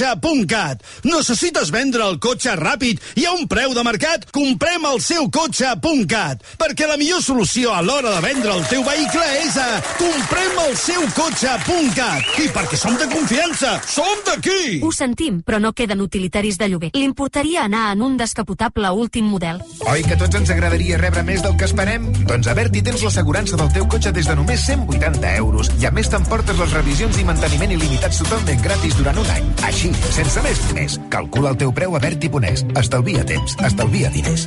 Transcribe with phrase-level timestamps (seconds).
[0.00, 0.80] Cotxe.cat.
[1.04, 4.24] Necessites vendre el cotxe ràpid i a un preu de mercat?
[4.32, 6.40] Comprem el seu cotxe.cat.
[6.60, 9.66] Perquè la millor solució a l'hora de vendre el teu vehicle és a
[9.98, 12.30] Comprem el seu cotxe.cat.
[12.40, 14.80] I perquè som de confiança, som d'aquí!
[14.80, 16.92] Ho sentim, però no queden utilitaris de lloguer.
[16.96, 19.60] Li importaria anar en un descapotable últim model?
[19.90, 22.08] Oi que tots ens agradaria rebre més del que esperem?
[22.24, 25.68] Doncs a Berti tens l'assegurança del teu cotxe des de només 180 euros.
[25.76, 29.52] I a més t'emportes les revisions i manteniment il·limitats totalment gratis durant un any.
[29.68, 30.98] Així, sense més diners.
[31.12, 32.66] Calcula el teu preu a Berti.es.
[32.80, 34.46] Estalvia temps, estalvia diners.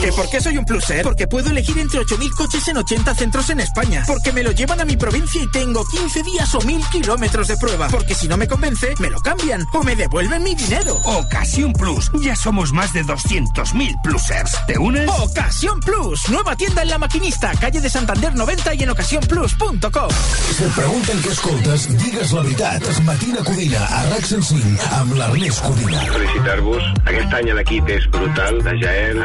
[0.00, 1.02] ¿Que por qué soy un pluser?
[1.02, 4.02] Porque puedo elegir entre 8.000 coches en 80 centros en España.
[4.06, 7.56] Porque me lo llevan a mi provincia y tengo 15 días o 1.000 kilómetros de
[7.58, 7.88] prueba.
[7.88, 10.96] Porque si no me convence, me lo cambian o me devuelven mi dinero.
[11.04, 12.10] Ocasión Plus.
[12.22, 14.56] Ya somos más de 200.000 plusers.
[14.66, 15.06] ¿Te unes?
[15.20, 16.28] Ocasión Plus.
[16.30, 20.10] Nueva tienda en La Maquinista, calle de Santander 90 i en ocasiónplus.com.
[20.10, 22.88] Si et pregunten què escoltes, digues la veritat.
[23.04, 26.06] Matina Codina, a RAC 105, amb l'Ernest Codina.
[26.16, 26.90] Felicitar-vos.
[27.04, 29.22] Aquest any l'equip és brutal, de Jael,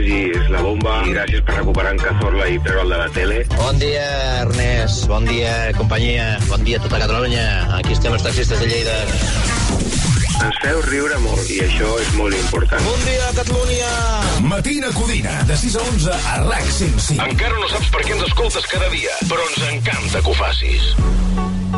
[0.00, 3.40] Sergi és la bomba, i gràcies per recuperar en Cazorla i treure'l de la tele.
[3.52, 4.04] Bon dia,
[4.40, 5.02] Ernest.
[5.10, 6.38] Bon dia, companyia.
[6.48, 7.42] Bon dia a tota Catalunya.
[7.76, 8.94] Aquí estem els taxistes de Lleida.
[10.46, 12.80] Ens feu riure molt, i això és molt important.
[12.88, 13.90] Bon dia, Catalunya.
[14.48, 17.26] Matina Codina, de 6 a 11, a RAC 105.
[17.26, 20.88] Encara no saps per què ens escoltes cada dia, però ens encanta que ho facis.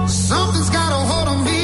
[0.07, 1.62] Something's got a hold on me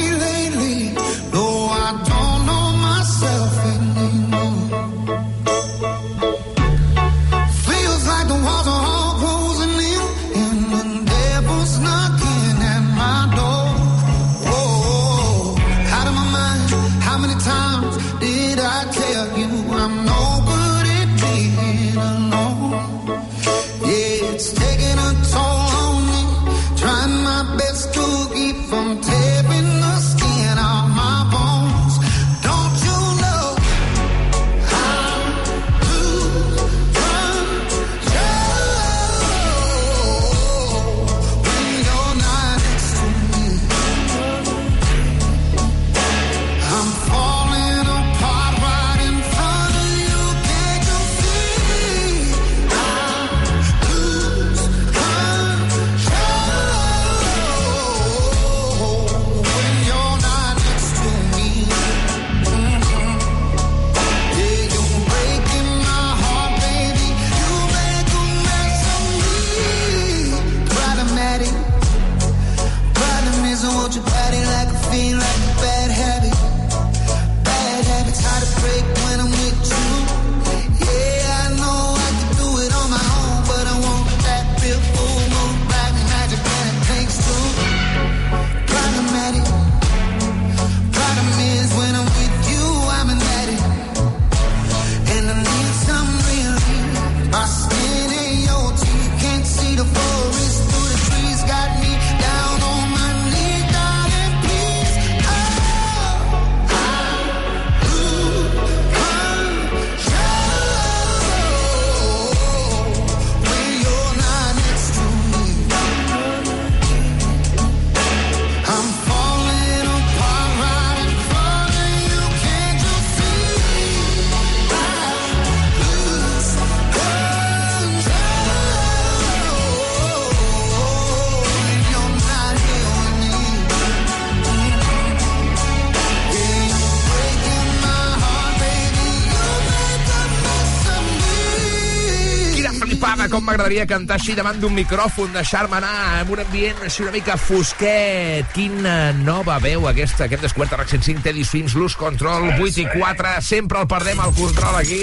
[143.19, 147.11] Flipada, com m'agradaria cantar així davant d'un micròfon, deixar-me anar en un ambient així una
[147.11, 148.47] mica fosquet.
[148.55, 152.79] Quina nova veu aquesta que hem descobert a RAC 105, Teddy Swims, Luz Control, 8
[152.79, 155.01] i 4, sempre el perdem al control aquí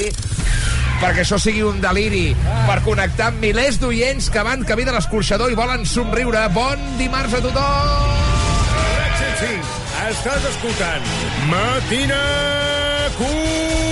[1.02, 2.30] perquè això sigui un deliri
[2.64, 6.46] per connectar amb milers d'oients que van camí de l'escorxador i volen somriure.
[6.56, 8.14] Bon dimarts a tothom!
[8.96, 9.76] RAC 105,
[10.14, 11.12] estàs escoltant
[11.52, 12.22] Matina
[13.20, 13.85] Codina,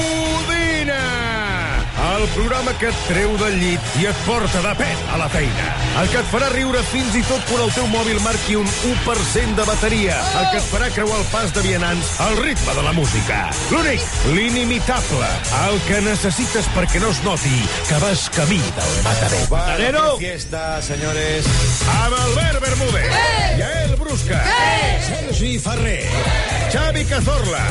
[2.19, 5.67] el programa que et treu del llit i et porta de pet a la feina.
[6.01, 9.59] El que et farà riure fins i tot quan el teu mòbil marqui un 1%
[9.59, 10.17] de bateria.
[10.41, 13.41] El que et farà creuar el pas de vianants al ritme de la música.
[13.73, 14.05] L'únic,
[14.37, 15.31] l'inimitable,
[15.65, 17.59] el que necessites perquè no es noti
[17.89, 19.49] que vas camí del matadero.
[19.51, 20.05] Matadero!
[20.23, 21.49] Fiesta, señores.
[22.01, 23.59] Amb Albert Bermúdez, Ei!
[23.63, 24.43] Jael Brusca,
[25.09, 26.09] Sergi Ferrer,
[26.73, 27.65] Xavi Cazorla,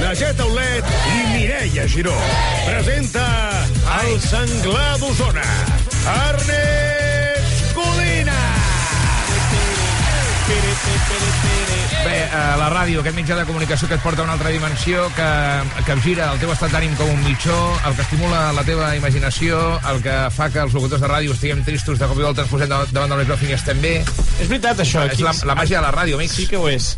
[0.00, 2.16] Najet Aulet i Mireia Giró.
[2.66, 3.26] Presenta
[4.00, 5.46] el senglar d'Osona,
[6.14, 8.40] Ernest Codina.
[12.08, 15.02] Bé, eh, la ràdio, aquest mitjà de comunicació que et porta a una altra dimensió,
[15.12, 15.26] que,
[15.84, 19.58] que gira el teu estat d'ànim com un mitjó, el que estimula la teva imaginació,
[19.92, 22.52] el que fa que els locutors de ràdio estiguem tristos de cop i volta ens
[22.54, 23.98] posem davant del micròfon i estem bé.
[24.38, 25.04] És veritat, això.
[25.04, 26.38] És la, la màgia de la ràdio, amics.
[26.38, 26.94] Sí que ho és.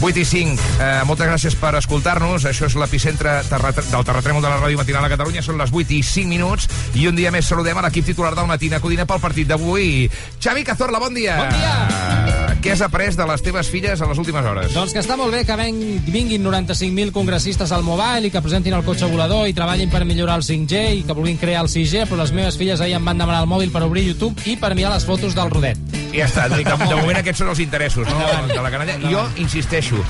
[0.00, 0.70] 8 i 5.
[0.78, 2.46] Eh, moltes gràcies per escoltar-nos.
[2.46, 5.42] Això és l'epicentre del terratrèmol de la ràdio matinal a Catalunya.
[5.42, 6.68] Són les 8 i 5 minuts.
[6.94, 10.10] I un dia més saludem a l'equip titular del Matina Codina pel partit d'avui.
[10.38, 11.38] Xavi Cazorla, bon dia.
[11.42, 12.54] Bon dia.
[12.64, 14.74] Què has après de les teves filles a les últimes hores?
[14.74, 18.84] Doncs que està molt bé que vinguin 95.000 congressistes al Mobile i que presentin el
[18.86, 22.20] cotxe volador i treballin per millorar el 5G i que vulguin crear el 6G, però
[22.22, 24.94] les meves filles ahir em van demanar el mòbil per obrir YouTube i per mirar
[24.94, 25.80] les fotos del rodet.
[26.12, 26.48] I ja està.
[26.52, 26.62] De,
[26.94, 28.32] moment aquests són els interessos no?
[28.50, 28.98] de la canalla.
[29.10, 30.04] Jo insisteixo,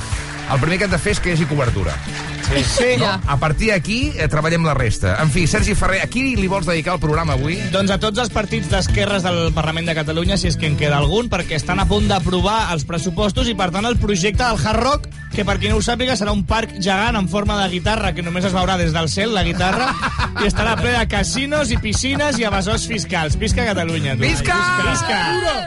[0.51, 1.97] el primer que hem de fer és que hi hagi cobertura.
[2.45, 2.63] Sí.
[2.65, 2.91] sí.
[3.01, 3.09] No?
[3.09, 5.17] A partir d'aquí eh, treballem la resta.
[5.23, 7.59] En fi, Sergi Ferrer, a qui li vols dedicar el programa avui?
[7.75, 11.01] Doncs a tots els partits d'esquerres del Parlament de Catalunya, si és que en queda
[11.01, 14.83] algun, perquè estan a punt d'aprovar els pressupostos i, per tant, el projecte del Hard
[14.85, 18.13] Rock, que per qui no ho sàpiga serà un parc gegant en forma de guitarra,
[18.15, 19.91] que només es veurà des del cel, la guitarra,
[20.43, 23.37] i estarà ple de casinos i piscines i evasors fiscals.
[23.41, 24.15] Visca Catalunya!
[24.15, 24.23] Tu.
[24.29, 24.59] Visca!
[24.87, 25.21] Visca!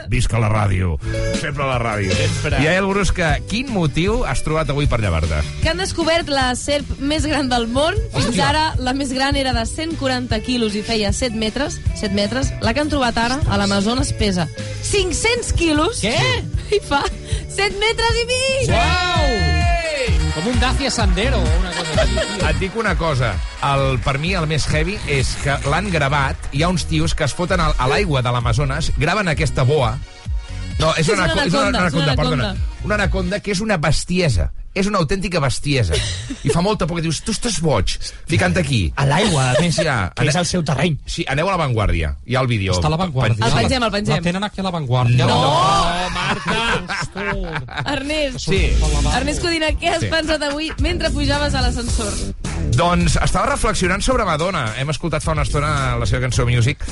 [0.08, 0.96] Visca la ràdio.
[1.40, 2.14] Sempre la ràdio.
[2.16, 2.62] Sempre.
[2.64, 5.42] I a el Brusca, quin motiu has trobat avui per llevar-te?
[5.62, 7.96] que han descobert la serp més gran del món.
[8.16, 11.80] Fins ara, la més gran era de 140 quilos i feia 7 metres.
[12.00, 12.52] 7 metres.
[12.64, 14.48] La que han trobat ara, a l'Amazones, pesa
[14.88, 16.00] 500 quilos.
[16.04, 16.16] Què?
[16.72, 18.76] I fa 7 metres i mig!
[18.76, 19.57] Uau!
[20.38, 22.14] Com un Dacia Sandero o una cosa així.
[22.14, 22.48] tio.
[22.48, 23.32] Et dic una cosa,
[23.66, 27.26] el, per mi el més heavy és que l'han gravat, hi ha uns tios que
[27.26, 29.96] es foten a l'aigua de l'Amazones, graven aquesta boa,
[30.78, 32.44] no, és, És una anaco- és una anaconda, és una perdona.
[32.52, 32.84] anaconda.
[32.84, 34.52] Una anaconda que és una bestiesa.
[34.74, 35.94] És una autèntica bestiesa.
[36.44, 37.96] I fa molta por que dius, tu estàs boig,
[38.30, 38.92] ficant aquí.
[38.96, 40.12] A l'aigua, a més, ja.
[40.14, 40.98] que és el seu terreny.
[41.08, 42.12] Sí, aneu a l'avantguàrdia.
[42.28, 42.76] Hi ha el vídeo.
[42.76, 43.48] Està a l'avantguàrdia.
[43.48, 44.16] El pengem, el pengem.
[44.20, 45.26] La tenen aquí a l'avantguàrdia.
[45.26, 45.38] No.
[45.38, 46.58] Oh, Marta!
[47.94, 48.60] Ernest, Sí.
[49.16, 50.10] Ernest Codina, què has Sí.
[50.12, 52.12] pensat avui mentre pujaves a l'ascensor?
[52.76, 54.74] Doncs estava reflexionant sobre Madonna.
[54.78, 56.84] Hem escoltat fa una estona la seva cançó Music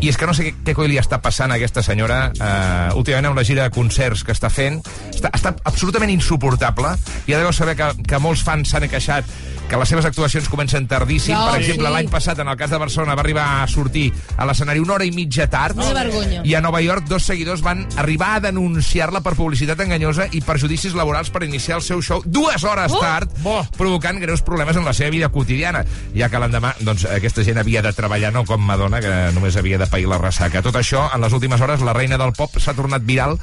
[0.00, 2.96] i és que no sé què, què coi li està passant a aquesta senyora uh,
[2.98, 4.80] últimament amb la gira de concerts que està fent.
[5.10, 6.94] Està, està absolutament insuportable.
[7.28, 9.28] Ja deveu saber que, que molts fans s'han queixat
[9.68, 11.34] que les seves actuacions comencen tardíssim.
[11.36, 11.92] No, per exemple, sí.
[11.92, 14.06] l'any passat, en el cas de Barcelona, va arribar a sortir
[14.36, 15.76] a l'escenari una hora i mitja tard.
[15.76, 16.40] Vergonya.
[16.48, 20.96] I a Nova York dos seguidors van arribar a denunciar-la per publicitat enganyosa i perjudicis
[20.96, 23.00] laborals per iniciar el seu show dues hores Oh!
[23.02, 23.30] tard,
[23.76, 25.84] provocant greus problemes en la seva vida quotidiana,
[26.16, 29.78] ja que l'endemà doncs, aquesta gent havia de treballar no com Madonna, que només havia
[29.78, 30.64] de pair la ressaca.
[30.64, 33.36] Tot això, en les últimes hores, la reina del pop s'ha tornat viral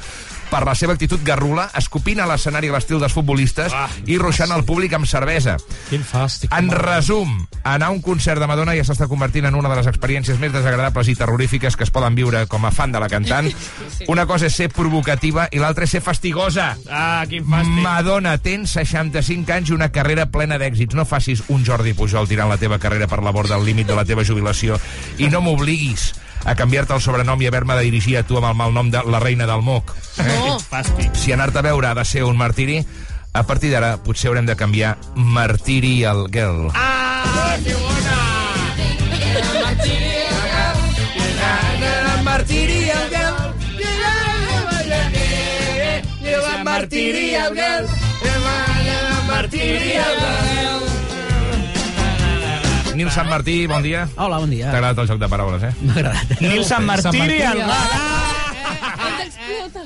[0.50, 3.74] per la seva actitud garrula, escopint a l'escenari a l'estil dels futbolistes
[4.06, 5.58] i ruixant el públic amb cervesa.
[5.90, 6.54] Quin fàstic.
[6.56, 7.32] En resum,
[7.64, 10.54] anar a un concert de Madonna ja s'està convertint en una de les experiències més
[10.54, 13.50] desagradables i terrorífiques que es poden viure com a fan de la cantant.
[14.12, 16.74] Una cosa és ser provocativa i l'altra és ser fastigosa.
[16.90, 17.82] Ah, quin fàstic.
[17.86, 20.98] Madonna, tens 65 anys i una carrera plena d'èxits.
[20.98, 23.98] No facis un Jordi Pujol tirant la teva carrera per la borda del límit de
[23.98, 24.80] la teva jubilació.
[25.18, 26.12] I no m'obliguis
[26.44, 29.20] a canviar-te el sobrenom i haver-me de dirigir a tu amb el malnom de la
[29.24, 29.96] reina del moc.
[30.20, 30.60] No.
[30.60, 31.16] Fàstic.
[31.16, 32.84] Si anar-te a veure ha de ser un martiri,
[33.34, 36.70] a partir d'ara potser haurem de canviar martiri al girl.
[36.74, 38.16] Ah, que bona!
[42.24, 43.36] Martiri al girl.
[46.64, 47.88] Martiri al girl.
[49.28, 50.25] Martiri al girl.
[52.96, 54.08] Nil Sant Martí, bon dia.
[54.16, 54.70] Hola, bon dia.
[54.72, 55.74] T'ha agradat el joc de paraules, eh?
[55.82, 56.40] M'ha agradat.
[56.42, 56.86] Nil Sant.
[59.06, 59.84] Ens explota.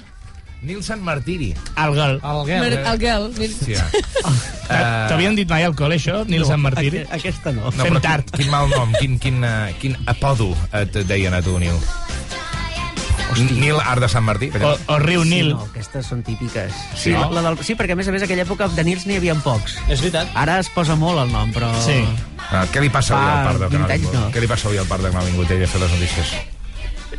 [0.62, 1.54] Nil Sant Martiri.
[1.80, 2.06] El Mer-
[2.46, 2.86] Guel.
[2.92, 3.30] El girl.
[3.40, 3.54] mira.
[3.64, 3.86] Sí, ja.
[5.10, 7.06] T'havien dit mai al col, això, Nil Sant Martiri?
[7.08, 7.72] Aqu- Aquesta no.
[7.72, 8.30] No, Fem tard.
[8.30, 11.80] quin, quin mal nom, quin, quin, uh, quin apodo et deien a tu, Nil?
[13.60, 14.50] Nil Art de Sant Martí?
[14.62, 15.52] O, o Riu Sí, Nil.
[15.54, 16.74] no, aquestes són típiques.
[16.96, 17.12] Sí?
[17.16, 19.36] la, la del, sí, perquè a més a més aquella època de Nils n'hi havia
[19.44, 19.78] pocs.
[19.88, 20.30] És veritat.
[20.36, 21.70] Ara es posa molt el nom, però...
[21.86, 22.00] Sí.
[22.50, 24.20] Ah, què li passa avui al Parc de 20 Canal anys, Vingut?
[24.20, 24.32] no.
[24.34, 26.34] Què li passa avui al Parc de Canal Vingut ell a fer les notícies?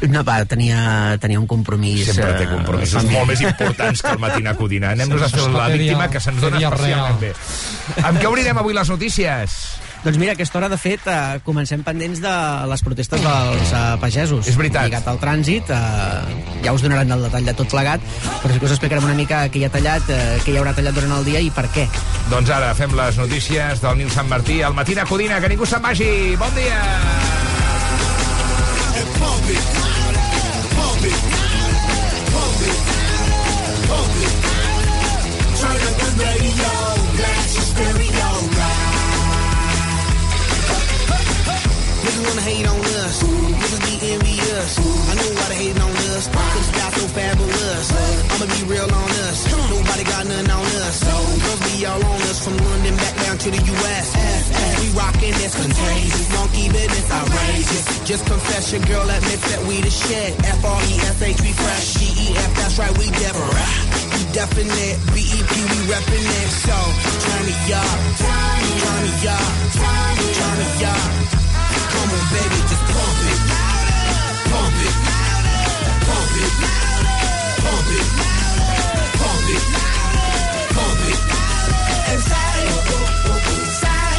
[0.08, 2.06] No, va, tenia, tenia un compromís...
[2.08, 3.18] Sempre té eh, compromisos familiar.
[3.18, 4.92] molt més importants que el matina codina.
[4.94, 7.32] Anem-nos a fer la víctima que se'ns dona especialment bé.
[8.06, 9.58] Amb què obrirem avui les notícies?
[10.00, 12.32] Doncs mira, aquesta hora, de fet, eh, comencem pendents de
[12.70, 14.48] les protestes dels eh, pagesos.
[14.48, 14.88] És veritat.
[14.88, 18.00] Lligat al trànsit, eh, ja us donaran el detall de tot plegat,
[18.40, 20.72] però sí que us explicarem una mica què hi ha tallat, eh, què hi haurà
[20.76, 21.84] tallat durant el dia i per què.
[22.32, 25.40] Doncs ara fem les notícies del Nil Sant Martí al Matina Codina.
[25.40, 26.10] Que ningú se'n vagi.
[26.40, 27.39] Bon dia!
[42.20, 43.22] Niggas wanna hate on us.
[43.24, 44.76] Niggas be envious.
[44.76, 46.28] I know why they hating on us.
[46.28, 47.86] Cause it's got so fabulous.
[48.28, 49.48] I'ma be real on us.
[49.48, 51.00] Nobody got nothing on us.
[51.00, 54.06] Girls be all on us from London back down to the U.S.
[54.84, 57.84] We rockin' this contagious, monkey business outrageous.
[58.04, 60.36] Just confess your girl admits that we the shit.
[60.60, 61.94] F-R-E-S-H, we fresh.
[62.04, 63.56] G-E-F, that's right, we different.
[64.12, 66.48] We definite, B-E-P, we reppin' it.
[66.68, 66.76] So,
[67.24, 71.39] turn me up, turn me up, turn me up.
[71.92, 73.40] Come on, baby, just pump it.
[74.50, 74.94] Pump it.
[76.08, 76.52] Pump it.
[77.64, 78.06] Pump it.
[79.20, 79.64] Pump it.
[80.76, 81.20] Pump it.
[82.10, 82.54] And say,
[83.82, 84.14] say,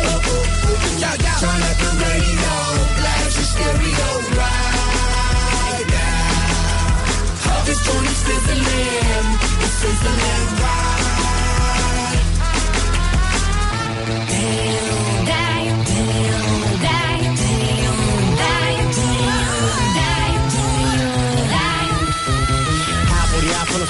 [1.02, 1.34] yo, yo.
[1.42, 2.54] Turn up the radio,
[2.98, 7.66] blast your stereo right now.
[7.66, 7.80] This
[8.26, 9.30] sizzling,
[9.80, 12.22] sizzling right.
[14.28, 15.51] Damn, damn,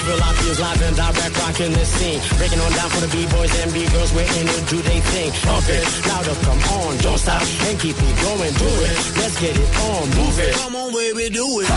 [0.02, 2.20] Half of the full of Philadelphia's live and direct rocking this scene.
[2.38, 5.30] Breaking on down for the B-boys and B-girls, we're in it, do they thing.
[5.42, 8.96] Pump it, louder, come on, don't stop, and keep it going, do it.
[9.16, 10.54] Let's get it on, move it.
[10.54, 11.68] Come on, baby, do it.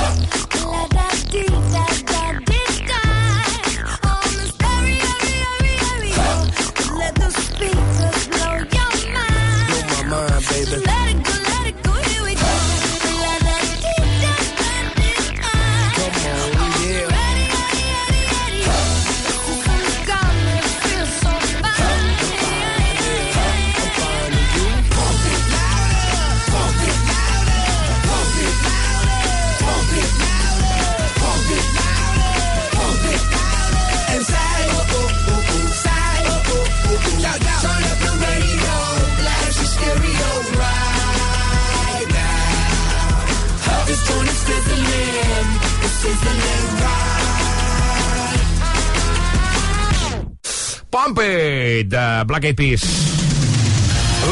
[52.25, 52.83] Black Eyed Peas.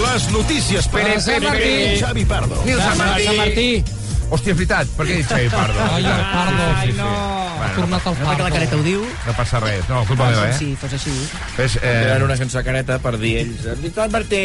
[0.03, 1.97] Les notícies per Pere, Pere, Pere.
[1.99, 2.57] Xavi Pardo.
[2.65, 3.25] Nil Sant Martí.
[3.27, 3.67] Sant Martí.
[4.33, 4.87] Hòstia, és veritat.
[4.97, 5.79] Per què he dit Xavi Pardo?
[5.93, 6.67] Ai, el Pardo.
[6.81, 7.07] Sí, sí, sí.
[7.63, 8.53] Ha tornat el No, perquè la Pardo.
[8.55, 9.03] careta ho diu.
[9.27, 9.83] No passa res.
[9.89, 10.55] No, culpa meva, eh?
[10.57, 11.13] Si fos així.
[11.57, 13.67] Ves, eh, Tenen una cançó careta per dir ells.
[13.83, 14.43] Victor Martí.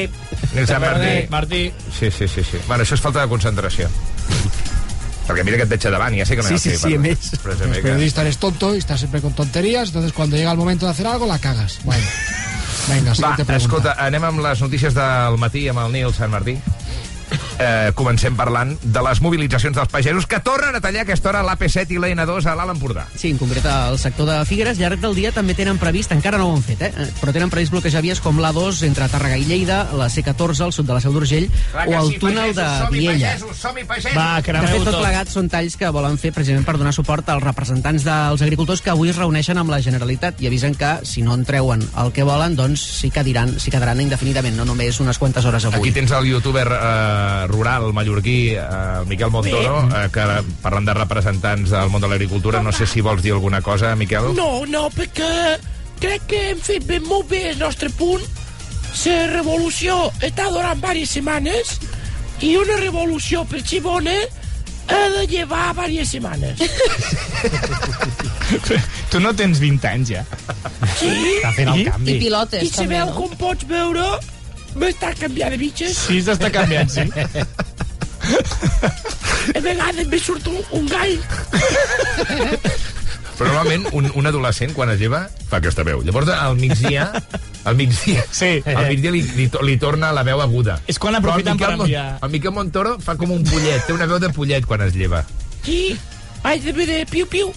[0.54, 1.14] Nil Sant Martí.
[1.30, 1.62] Martí.
[1.98, 2.60] Sí, sí, sí, sí.
[2.68, 3.88] Bueno, això és falta de concentració.
[5.28, 7.00] Perquè mira que et a davant, ja sé que no Sí, sí, sí, Pardo.
[7.00, 7.18] més.
[7.42, 7.82] Però és El que...
[7.82, 11.06] periodista eres tonto y estás siempre con tonterías, entonces cuando llega el momento de hacer
[11.06, 11.80] algo la cagas.
[11.84, 12.02] Bueno,
[12.88, 16.56] venga, Va, escolta, anem amb les notícies del matí amb el Nil Sant Martí.
[17.58, 21.40] Eh, comencem parlant de les mobilitzacions dels pagesos que tornen a tallar a aquesta hora
[21.42, 23.06] l'AP7 i l'N2 a l'Alt Empordà.
[23.18, 26.46] Sí, en concret al sector de Figueres, llarg del dia també tenen previst, encara no
[26.52, 27.08] ho han fet, eh?
[27.18, 30.86] però tenen previst bloquejar vies com l'A2 entre Tàrrega i Lleida, la C14 al sud
[30.86, 33.34] de la Seu d'Urgell o el túnel de Viella.
[33.34, 33.64] pagesos!
[34.14, 35.00] Va, De fet, tot tot.
[35.02, 38.90] plegat són talls que volen fer precisament per donar suport als representants dels agricultors que
[38.94, 42.22] avui es reuneixen amb la Generalitat i avisen que, si no en treuen el que
[42.22, 45.80] volen, doncs sí que diran, sí quedaran indefinidament, no només unes quantes hores avui.
[45.80, 48.62] Aquí tens el youtuber eh, rural mallorquí, eh,
[49.00, 50.26] el Miquel Montoro, eh, que
[50.62, 54.34] parlant de representants del món de l'agricultura, no sé si vols dir alguna cosa, Miquel?
[54.36, 55.58] No, no, perquè
[55.98, 58.22] crec que hem fet ben molt bé el nostre punt.
[59.08, 61.78] La revolució està durant diverses setmanes
[62.44, 64.14] i una revolució per ser bona
[64.88, 66.58] ha de llevar diverses setmanes.
[69.10, 70.24] Tu no tens 20 anys, ja.
[70.96, 71.12] Sí?
[71.38, 72.14] Està fent el canvi.
[72.14, 73.16] I pilotes, I també, sabeu no?
[73.16, 74.08] com pots veure?
[74.78, 75.96] M'està canviant de bitxes.
[76.08, 77.02] Sí, s'està canviant, sí.
[79.56, 81.16] A vegades me surt un, un gall.
[83.38, 86.00] Però normalment un, un adolescent, quan es lleva, fa aquesta veu.
[86.02, 87.04] Llavors, al migdia,
[87.64, 88.58] al migdia, Sí.
[88.66, 90.80] al migdia li, li, li torna la veu aguda.
[90.90, 92.18] És quan aprofiten per Mon- enviar.
[92.22, 95.22] El Miquel Montoro fa com un pollet, té una veu de pollet quan es lleva.
[95.64, 95.94] Sí,
[96.48, 97.50] haig de de piu-piu.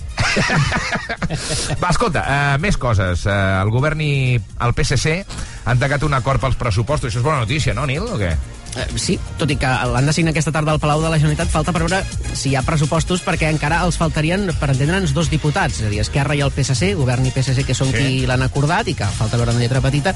[1.81, 3.25] Va, escolta, uh, més coses.
[3.27, 5.21] Uh, el govern i el PSC
[5.69, 7.11] han tacat un acord pels pressupostos.
[7.11, 8.33] Això és bona notícia, no, Nil, o què?
[8.71, 11.49] Eh, sí, tot i que l'han de signar aquesta tarda al Palau de la Generalitat,
[11.51, 11.97] falta per veure
[12.33, 15.99] si hi ha pressupostos perquè encara els faltarien, per entendre'ns, dos diputats, és a dir,
[15.99, 17.97] Esquerra i el PSC, govern i PSC, que són Sí.
[17.97, 20.15] qui l'han acordat i que falta veure una lletra petita,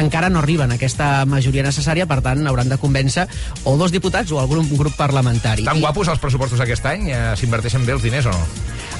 [0.00, 3.26] encara no arriben a aquesta majoria necessària, per tant, hauran de convèncer
[3.64, 5.64] o dos diputats o algun grup parlamentari.
[5.68, 7.10] Tan I guapos els pressupostos aquest any?
[7.12, 8.46] Uh, S'inverteixen bé els diners o no?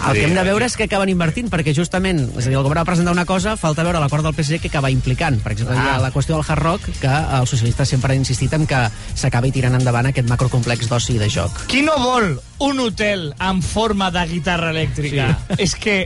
[0.00, 2.62] el que hem de veure és que acaben invertint, perquè justament, és a dir, el
[2.64, 5.42] govern va presentar una cosa, falta veure l'acord del PSC que acaba implicant.
[5.42, 5.98] Per exemple, hi ha Ah.
[6.00, 7.06] la qüestió del Hard Rock, que
[7.40, 11.28] els socialistes sempre han insistit en que s'acabi tirant endavant aquest macrocomplex d'oci i de
[11.32, 11.64] joc.
[11.70, 15.28] Qui no vol un hotel en forma de guitarra elèctrica?
[15.50, 15.58] Sí.
[15.66, 15.98] És que...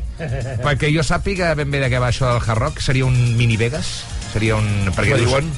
[0.64, 3.56] Perquè jo sàpiga ben bé de què va això del Hard Rock, seria un mini
[3.60, 4.02] Vegas?
[4.32, 4.68] Seria un...
[4.96, 5.48] Perquè diuen?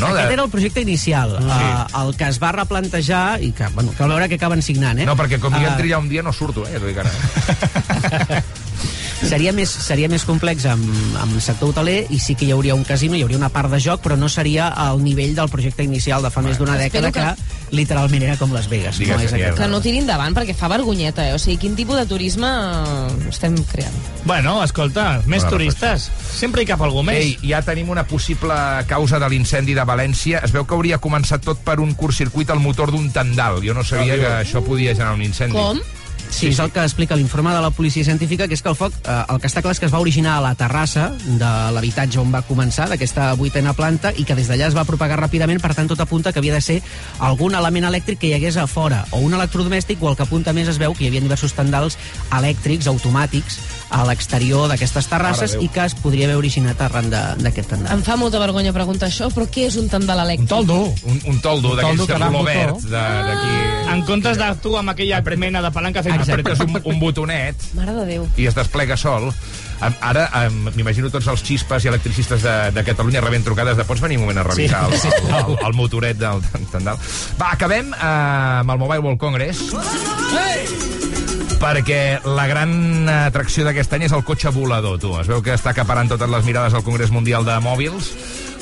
[0.00, 0.32] No, Aquest de...
[0.32, 1.44] era el projecte inicial, Sí.
[1.44, 5.04] uh, el que es va replantejar i que, bueno, cal veure què acaben signant, eh?
[5.04, 6.80] No, perquè com hi Ah, entri ja un dia no surto, eh?
[6.80, 8.42] Que ara.
[9.20, 10.84] seria més, seria més complex amb,
[11.20, 13.70] amb el sector hoteler i sí que hi hauria un casino, hi hauria una part
[13.72, 17.12] de joc, però no seria al nivell del projecte inicial de fa més d'una dècada
[17.14, 17.26] que...
[17.70, 18.98] literalment era com Las Vegas.
[18.98, 19.58] Digues, no és aquest.
[19.60, 21.36] Que no tiri endavant, perquè fa vergonyeta, eh?
[21.36, 23.94] O sigui, quin tipus de turisme eh, estem creant?
[24.24, 26.08] Bueno, escolta, més Bona turistes.
[26.34, 27.22] Sempre hi cap algú més.
[27.22, 28.56] Ei, ja tenim una possible
[28.90, 30.42] causa de l'incendi de València.
[30.44, 33.62] Es veu que hauria començat tot per un curtcircuit al motor d'un tendal.
[33.64, 35.56] Jo no sabia que això podia generar un incendi.
[35.56, 35.78] Com?
[36.30, 38.94] Sí, és el que explica l'informe de la policia científica, que és que el foc,
[39.04, 42.20] eh, el que està clar és que es va originar a la terrassa de l'habitatge
[42.22, 45.74] on va començar, d'aquesta vuitena planta, i que des d'allà es va propagar ràpidament, per
[45.74, 46.80] tant, tot apunta que havia de ser
[47.18, 50.54] algun element elèctric que hi hagués a fora, o un electrodomèstic, o el que apunta
[50.56, 51.98] més es veu que hi havia diversos tendals
[52.30, 53.58] elèctrics, automàtics,
[53.90, 57.92] a l'exterior d'aquestes terrasses, i que es podria haver originat arran d'aquest tendal.
[57.96, 60.48] Em fa molta vergonya preguntar això, però què és un tendal elèctric?
[60.48, 60.80] Toldo.
[61.10, 62.90] Un, un toldo Un d'aquells toldo de color verd, de-
[63.30, 63.56] d'aquí...
[63.90, 66.20] En comptes de tu amb aquella mena de palanca fent...
[66.20, 68.28] Apretes un, un botonet Mare de Déu.
[68.38, 69.32] i es desplega sol.
[69.80, 74.02] Ara em- m'imagino tots els xispes i electricistes de, de Catalunya rebent trucades de pots
[74.04, 77.00] venir un moment a revisar Sí, el, el, el, el motoret del tendal.
[77.40, 79.64] Va, acabem eh, amb el Mobile World Congress.
[81.60, 85.12] Perquè la gran atracció d'aquest any és el cotxe volador, tu.
[85.20, 88.14] Es veu que està acaparant totes les mirades al Congrés Mundial de Mòbils,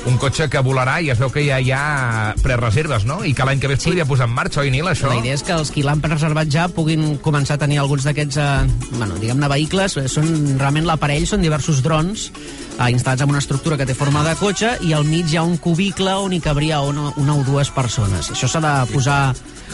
[0.09, 3.21] un cotxe que volarà i es veu que ja hi ha prereserves, no?
[3.27, 5.11] I que l'any que ve es podria posar en marxa, oi, Nil, això?
[5.11, 8.39] La idea és que els qui l'han reservat ja puguin començar a tenir alguns d'aquests,
[8.39, 9.99] eh, bueno, diguem-ne, vehicles.
[9.99, 14.25] Eh, Són, realment l'aparell són diversos drons eh, instal·lats en una estructura que té forma
[14.27, 17.45] de cotxe i al mig hi ha un cubicle on hi cabria una, una o
[17.47, 18.33] dues persones.
[18.33, 19.21] Això s'ha de posar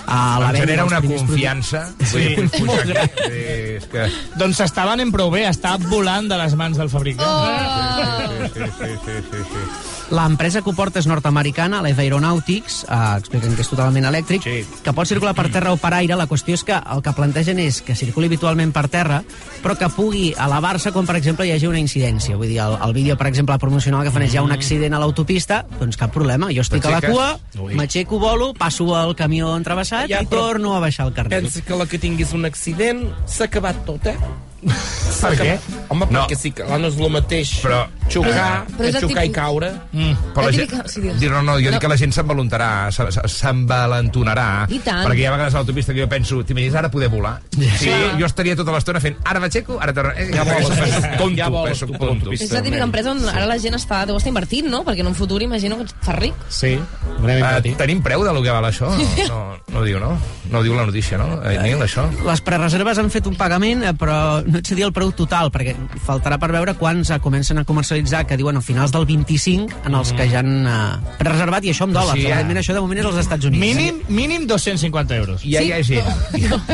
[0.06, 0.60] a la venda.
[0.60, 1.86] genera una confiança.
[2.04, 2.34] Sí.
[3.04, 3.40] Aquí,
[3.78, 4.08] és que...
[4.40, 7.26] Doncs s'està venent prou bé, està volant de les mans del fabricant.
[7.26, 8.48] Oh!
[8.54, 9.93] Sí, sí, sí, sí, sí.
[10.12, 14.60] L'empresa que ho porta és nord-americana, l'Eth Aeronautics, eh, expliquen que és totalment elèctric, sí.
[14.84, 16.16] que pot circular per terra o per aire.
[16.18, 19.22] La qüestió és que el que plantegen és que circuli habitualment per terra,
[19.64, 22.36] però que pugui elevar-se quan, per exemple, hi hagi una incidència.
[22.36, 24.94] Vull dir, el, el vídeo, per exemple, promocional que fan és hi ha un accident
[24.94, 26.52] a l'autopista, doncs cap problema.
[26.52, 27.28] Jo estic a la cua,
[27.72, 31.40] m'aixeco, volo, passo el camió entravessat Ja, i torno a baixar el carrer.
[31.40, 34.18] Pensa que la que tinguis un accident s'ha acabat tot, eh?
[34.64, 35.58] Per què?
[35.88, 36.24] Home, No.
[36.26, 39.70] perquè sí que no és el mateix Però- xocar Però és xocar i típic- caure.
[39.92, 40.12] Mm.
[40.34, 40.88] Però la La gent...
[40.88, 41.70] sí, no, no, jo No.
[41.72, 44.66] dic que la gent s'envaluntarà, se- se- s'envalentonarà.
[44.68, 45.06] I tant.
[45.06, 47.40] Perquè hi ha vegades a l'autopista que jo penso, t'imagines ara poder volar?
[47.54, 47.90] Sí, Sí.
[48.18, 50.12] jo estaria tota l'estona fent, ara m'aixeco, ara torno...
[50.16, 51.46] Eh, Ja voles, soc tonto, ja
[51.86, 52.32] tu per tonto.
[52.32, 54.84] És la típica empresa on ara la gent està, deu estar invertint, no?
[54.84, 56.34] Perquè en un futur imagino que et fa ric.
[56.48, 56.78] Sí,
[57.24, 58.88] Uh, tenim preu de lo que val això?
[59.28, 60.18] No, no ho diu, no?
[60.50, 61.40] No diu la notícia, no?
[61.42, 62.04] Eh, Nil, això?
[62.24, 65.50] Les prereserves han fet un pagament, eh, però no et sé dir el preu total,
[65.52, 65.74] perquè
[66.06, 69.96] faltarà per veure quants eh, comencen a comercialitzar, que diuen a finals del 25, en
[69.98, 70.76] els que ja han eh,
[71.18, 72.14] prereservat, i això en dòlars.
[72.14, 72.38] Sí, Sí, ja.
[72.38, 73.60] Evidentment, això de moment és als Estats Units.
[73.60, 75.42] Mínim, mínim 250 euros.
[75.44, 76.06] Ja hi ha gent...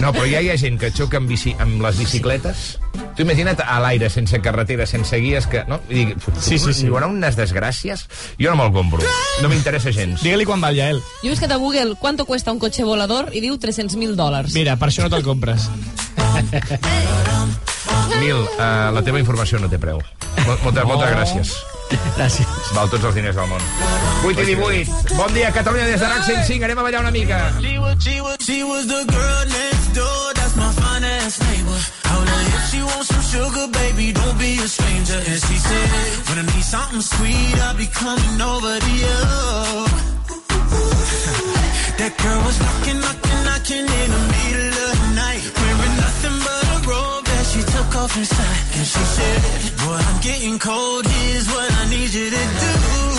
[0.05, 2.77] No, però ja hi ha gent que xoca amb, bici, amb les bicicletes.
[3.17, 5.65] Tu imagina't a l'aire, sense carretera, sense guies, que...
[5.71, 5.81] No?
[5.89, 6.87] I dic, Sí, sí, sí.
[6.87, 8.05] Hi haurà unes desgràcies?
[8.39, 9.01] Jo no me'l compro.
[9.43, 10.21] No m'interessa gens.
[10.23, 11.01] Digue-li quan val ja, ell.
[11.23, 13.31] Jo he buscat a Google ¿cuánto cuesta un coche volador?
[13.33, 14.55] i diu 300.000 dòlars.
[14.55, 15.71] Mira, per això no te'l compres.
[18.21, 20.01] Nil, uh, la teva informació no té preu.
[20.47, 21.53] Mol- Moltes, moltes gràcies.
[22.17, 22.47] Gràcies.
[22.77, 23.63] Val tots els diners del món.
[24.25, 25.15] 8 i 18.
[25.17, 26.65] Bon dia, Catalunya, des de RAC 105.
[26.65, 27.41] Anem a ballar una mica.
[27.61, 30.35] She was, she was, she was the girl next door.
[30.35, 31.81] That's my fine ass neighbor.
[32.61, 35.19] If she wants some sugar, baby, don't be a stranger.
[35.19, 35.89] And she said,
[36.29, 39.19] when I need something sweet, I'll be coming over to you.
[41.99, 45.40] that girl was knocking, knocking, knocking in the middle of the night,
[47.51, 48.61] she took off inside.
[48.79, 49.39] And she said,
[49.83, 51.07] boy, I'm getting cold.
[51.07, 53.10] Here's what I need you to do.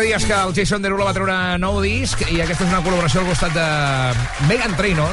[0.00, 3.20] Fa dies que el Jason Derulo va treure nou disc i aquesta és una col·laboració
[3.20, 3.64] al costat de
[4.48, 5.12] Megan Trainor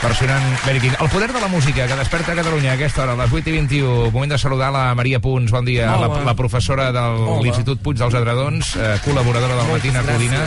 [0.00, 0.96] versionant Mary King.
[0.98, 3.52] El poder de la música que desperta a Catalunya a aquesta hora, a les 8
[3.52, 4.10] i 21.
[4.10, 6.24] Moment de saludar la Maria Punts, bon dia, la, Hola.
[6.26, 7.04] la professora de
[7.44, 10.34] l'Institut Puig dels Adredons, eh, col·laboradora del Moltes Matina gràcies.
[10.34, 10.42] Codina,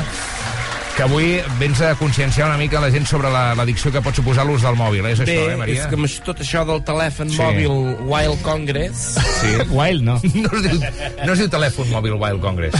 [0.99, 4.43] que avui vens a conscienciar una mica la gent sobre la- l'addicció que pot suposar
[4.45, 5.05] l'ús del mòbil.
[5.07, 5.12] Eh?
[5.13, 5.79] És Bé, això, eh, Maria?
[5.79, 7.38] és que amb tot això del telèfon Sí.
[7.39, 9.15] mòbil Wild Congress...
[9.39, 9.47] Sí.
[9.71, 10.19] Wild, no.
[10.43, 10.81] No es diu,
[11.25, 12.75] no es diu telèfon mòbil Wild Congress.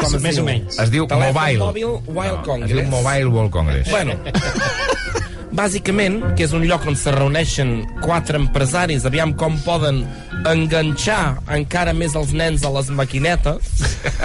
[0.00, 0.44] Com es Més diu?
[0.44, 0.78] o menys.
[0.80, 1.58] Es diu Telèfon Mobile.
[1.58, 2.72] mòbil Wild no, Congress.
[2.72, 3.90] Es diu Mobile World Congress.
[3.90, 4.16] Bueno,
[5.52, 10.04] bàsicament, que és un lloc on se reuneixen quatre empresaris, aviam com poden
[10.46, 13.72] enganxar encara més els nens a les maquinetes,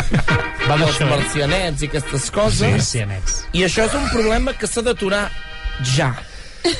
[0.69, 1.05] Va els eh?
[1.09, 3.43] marcianets i aquestes coses, Marcianets.
[3.53, 5.27] i això és un problema que s'ha d'aturar
[5.95, 6.13] ja.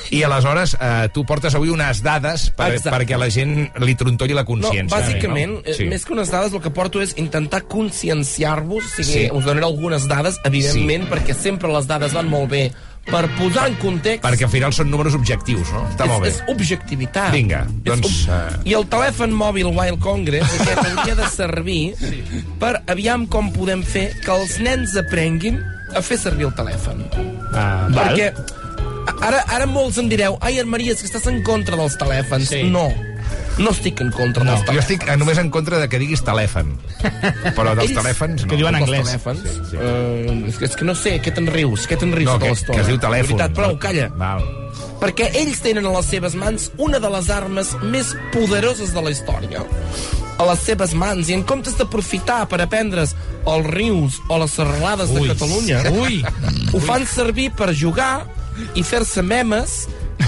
[0.09, 2.89] I aleshores eh, tu portes avui unes dades per, Exacte.
[2.95, 4.89] perquè la gent li trontolli la No, consciència.
[4.89, 5.61] bàsicament, no?
[5.63, 5.85] eh, Sí.
[5.85, 9.29] més que unes dades, el que porto és intentar conscienciar-vos, o sigui, Sí.
[9.29, 12.71] us donaré algunes dades, evidentment, perquè sempre les dades van molt bé,
[13.05, 14.23] per posar en context...
[14.25, 15.83] Perquè al final són números objectius, no?
[15.91, 16.31] Està és, molt bé.
[16.33, 17.31] és objectivitat.
[17.35, 18.71] Vinga, És doncs, ob- eh.
[18.71, 21.79] I el telèfon mòbil Wild Congress aquest hauria de servir
[22.61, 25.61] per aviam com podem fer que els nens aprenguin
[25.95, 27.05] a fer servir el telèfon.
[27.53, 28.31] Ah, Perquè
[29.21, 32.49] ara, ara molts em direu ai, en Maria, és que estàs en contra dels telèfons.
[32.49, 32.63] Sí.
[32.73, 32.87] No,
[33.57, 34.83] no estic en contra No, dels jo telèfons.
[34.91, 36.73] estic eh, només en contra de que diguis telèfon.
[37.55, 38.49] Però dels Ells- telèfons no.
[38.51, 39.07] que diuen anglès.
[39.07, 39.39] telèfons.
[39.43, 39.77] Sí, sí.
[39.79, 41.87] Eh, és, que, és que no sé, què te'n rius?
[41.87, 42.75] Què te'n rius No, tota que, l'estona?
[42.75, 43.37] que es diu telèfon.
[43.37, 44.09] De veritat, prou, calla.
[44.19, 44.43] Val.
[44.99, 49.11] Perquè ells tenen a les seves mans una de les armes més poderoses de la
[49.11, 49.63] història.
[50.37, 53.13] A les seves mans, i en comptes d'aprofitar per aprendre's
[53.47, 55.29] els rius o les serralades de Ui.
[55.31, 56.17] Catalunya, Ui.
[56.73, 58.25] ho fan servir per jugar
[58.75, 59.85] i fer-se memes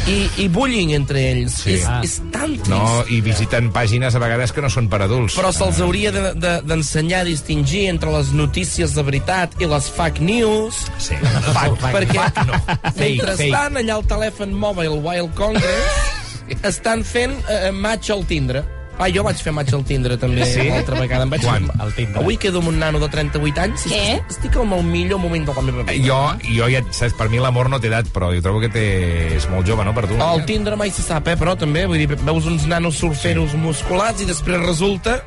[0.08, 1.54] i, i bullying entre ells.
[1.63, 1.73] Sí.
[1.78, 2.02] És, Ah.
[2.04, 2.67] és tan trist.
[2.71, 5.36] No, i visiten pàgines a vegades que no són per adults.
[5.38, 9.65] Però se'ls hauria de- de- d'ensenyar de, a distingir entre les notícies de veritat i
[9.65, 10.86] les fake news.
[11.00, 11.15] Sí.
[11.54, 12.62] Fac, Perquè fac, no.
[12.95, 18.63] mentrestant allà al telèfon mòbil Wild Congress estan fent eh, match al Tindre.
[18.97, 20.63] Ah, jo vaig fer match al Tindre també Sí?
[20.69, 21.23] l'altra vegada.
[21.23, 21.67] Em vaig Quan?
[21.79, 22.21] Al Tindre.
[22.21, 23.86] Avui quedo amb un nano de 38 anys.
[23.91, 24.21] Què?
[24.29, 26.05] Estic, en el millor moment de la meva vida.
[26.07, 28.86] Jo, jo ja, saps, per mi l'amor no té edat, però jo trobo que té,
[29.38, 30.17] és molt jove, no, per tu?
[30.17, 33.57] El Tindre mai se sap, eh, però també, vull dir, veus uns nanos surferos sí.
[33.62, 35.21] musculats i després resulta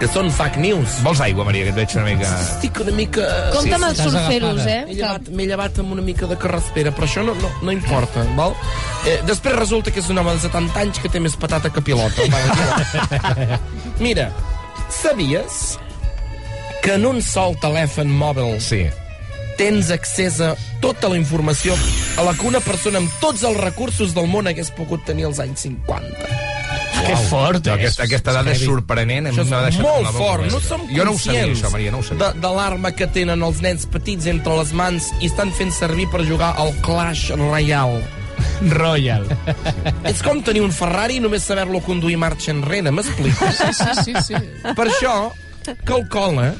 [0.00, 0.94] que són fake news.
[1.04, 2.28] Vols aigua, Maria, que et veig una mica...
[2.40, 3.26] Estic una mica...
[3.52, 4.76] Compte amb els surferos, agafada.
[4.78, 4.84] eh?
[4.88, 8.56] M'he llevat, llevat amb una mica de carraspera, però això no, no, no importa, val?
[9.04, 11.82] Eh, després resulta que és un home de 70 anys que té més patata que
[11.84, 12.24] pilota.
[14.00, 14.30] Mira,
[14.88, 15.76] sabies
[16.82, 18.86] que en un sol telèfon mòbil Sí.
[19.60, 21.74] tens accés a tota la informació
[22.16, 25.40] a la que una persona amb tots els recursos del món hagués pogut tenir als
[25.44, 26.30] anys 50.
[27.10, 27.72] Que fort, és.
[27.74, 29.28] aquesta, aquesta dada és sorprenent.
[29.30, 30.46] Això és deixat molt fort.
[30.52, 32.30] No som jo no ho sabia, això, Maria, no ho sabia.
[32.30, 36.08] de, de l'arma que tenen els nens petits entre les mans i estan fent servir
[36.12, 38.00] per jugar al Clash Royale.
[38.72, 39.26] Royal.
[40.10, 43.60] És com tenir un Ferrari i només saber-lo conduir marxa enrere, m'expliques?
[43.60, 44.74] Sí, sí, sí, sí.
[44.76, 45.14] Per això,
[45.88, 46.50] calcola,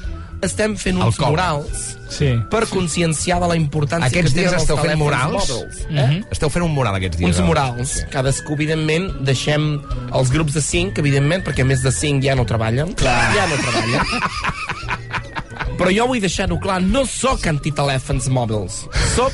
[0.42, 1.30] estem fent uns Alcohol.
[1.32, 2.30] murals Sí.
[2.50, 5.50] per conscienciar de la importància Aquests que dies tenen els esteu fent telèfons murals?
[5.50, 5.86] mòbils.
[5.90, 6.24] Mhm.
[6.30, 7.28] Esteu fent un mural aquests dies.
[7.30, 7.42] Uns eh?
[7.46, 8.06] murals.
[8.10, 9.80] Cadascú, evidentment, deixem
[10.12, 12.94] els grups de 5, evidentment, perquè més de 5 ja no treballen.
[12.94, 13.34] Clar.
[13.34, 14.06] Ja no treballen.
[15.80, 18.82] Però jo vull deixar-ho clar, no sóc antitelèfons mòbils.
[19.14, 19.32] Sóc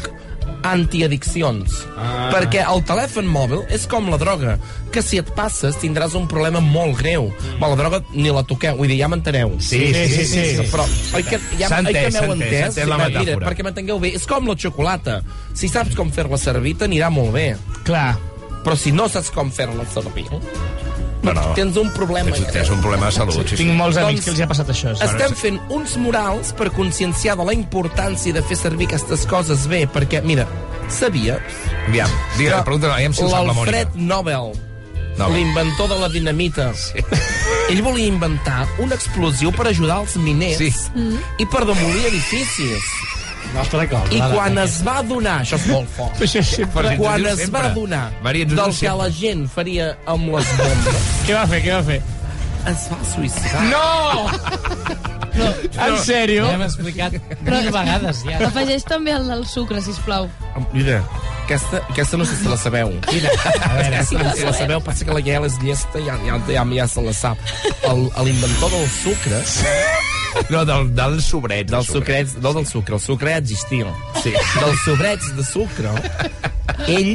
[0.67, 1.81] antiaddiccions.
[1.97, 2.29] Ah.
[2.35, 4.57] Perquè el telèfon mòbil és com la droga,
[4.93, 7.31] que si et passes tindràs un problema molt greu.
[7.61, 9.57] Però la droga ni la toqueu, vull dir, ja m'enteneu.
[9.61, 10.69] Sí, sí, sí, sí, sí.
[10.73, 13.51] Però oi que, ja, oi que m'heu entès, entès la Mira, metàfora.
[13.51, 15.21] perquè m'entengueu bé, és com la xocolata.
[15.57, 17.49] Si saps com fer-la servir, t'anirà molt bé.
[17.87, 18.17] Clar.
[18.67, 20.27] Però si no saps com fer-la servir,
[21.27, 21.55] No, no.
[21.59, 22.31] tens un problema.
[22.31, 23.35] Tens, tens un problema de salut.
[23.43, 23.63] Sí, sí.
[23.65, 24.95] Tinc molts amics Doncs que els ha passat això.
[24.97, 25.05] sí.
[25.05, 29.87] Estem fent uns murals per conscienciar de la importància de fer servir aquestes coses bé,
[29.91, 30.47] perquè, mira,
[30.89, 31.39] sabies
[31.89, 32.09] Aviam,
[32.39, 33.73] digue, que pregunta, aviam si ho sap la Mònica.
[33.73, 34.53] l'Alfred Nobel,
[35.19, 35.35] Nobel.
[35.35, 36.73] l'inventor de la dinamita,
[37.71, 40.73] Ell volia inventar un explosiu per ajudar els miners Sí.
[41.39, 42.85] I per demolir edificis.
[43.55, 44.13] No es recorda.
[44.13, 46.27] I quan es va donar, això és molt fort, Però
[46.91, 47.63] ens ho quan es sempre.
[47.63, 48.99] va donar Maria, ens ho del que sempre.
[48.99, 52.03] la gent faria amb les bombes, Què va fer, què va fer?
[52.67, 53.63] es va suïcidar.
[53.71, 54.27] No!
[55.87, 56.47] En sèrio?
[56.49, 57.13] Ja hem explicat
[57.45, 58.39] mil vegades, ja.
[58.49, 60.27] Afegeix també el del sucre, sisplau.
[60.73, 61.03] Mira,
[61.45, 62.91] aquesta, aquesta no sé si la sabeu.
[63.13, 63.31] Mira,
[63.69, 66.89] a veure, si la sabeu, passa que la Gael és llesta, ja, ja, ja, ja
[66.89, 67.39] se la sap.
[67.85, 69.43] El- L'inventor del sucre...
[70.51, 71.69] No, del, del sobret.
[71.71, 73.93] Dels sucrets, no del sucre, el sucre ja existia.
[74.23, 74.33] Sí.
[74.61, 75.93] Dels sobrets de sucre,
[76.87, 77.13] ell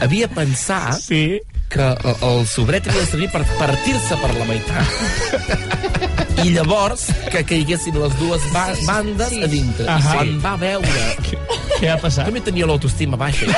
[0.00, 1.40] havia pensat Sí.
[1.72, 6.01] que el, el sobret havia de servir per partir-se per la meitat.
[6.42, 9.84] I llavors que caiguessin les dues ba bandes a dintre.
[9.84, 10.14] I Ahà.
[10.16, 11.02] quan va veure...
[11.82, 12.24] Què va passar?
[12.28, 13.46] També tenia l'autoestima baixa.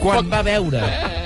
[0.00, 0.80] Quan va veure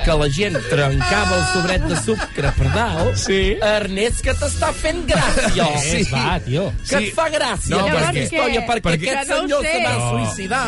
[0.05, 3.39] que la gent trencava el sobret de sucre per dalt, Sí.
[3.63, 5.69] Ernest, que t'està fent gràcia.
[5.85, 6.03] Sí.
[6.11, 6.69] Va, tio.
[6.89, 9.95] Que et fa gràcia No, perquè- història, perquè, perquè- aquest Que no senyor se va
[9.95, 10.11] No.
[10.11, 10.67] suïcidar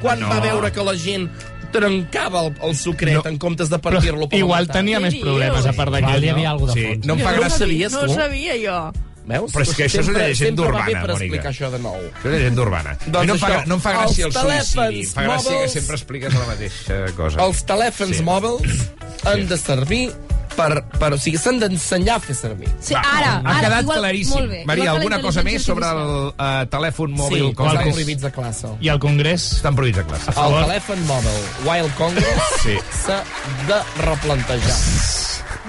[0.00, 0.28] quan No.
[0.32, 1.28] va veure que la gent
[1.72, 3.22] trencava el, el sucret No.
[3.28, 6.50] en comptes de partir-lo Igual tenia més problemes, a part Val, d'aquest, hi havia no?
[6.56, 7.06] alguna de Sí, fons.
[7.06, 7.58] no em fa gràcia...
[7.64, 8.12] sabies, No tu?
[8.12, 8.76] ho sabia, jo.
[9.24, 9.52] Veus?
[9.54, 11.24] Però és que això és una llegenda sempre va bé urbana, per Mònica.
[11.26, 11.94] explicar això de nou.
[12.10, 12.94] Això és llegenda urbana.
[13.06, 14.98] Doncs no, em fa, això, no em fa gràcia el suïcidi.
[15.04, 17.44] Em fa gràcia que mòbils- sempre expliques la mateixa cosa.
[17.46, 18.22] Els telèfons Sí.
[18.26, 18.82] mòbils
[19.24, 20.12] han de servir
[20.56, 20.82] per...
[20.98, 22.70] per o sigui, s'han d'ensenyar a fer servir.
[22.80, 24.36] Sí, ara, ha ara, quedat igual, claríssim.
[24.36, 24.62] Molt bé.
[24.68, 27.48] Maria, alguna cosa més sobre el uh, telèfon mòbil?
[27.48, 28.72] sí, estan prohibits a classe.
[28.80, 29.48] I al Congrés?
[29.58, 30.36] Estan prohibits a classe.
[30.44, 32.78] El telèfon mòbil Wild Congress Sí.
[33.02, 33.20] s'ha
[33.68, 34.78] de replantejar.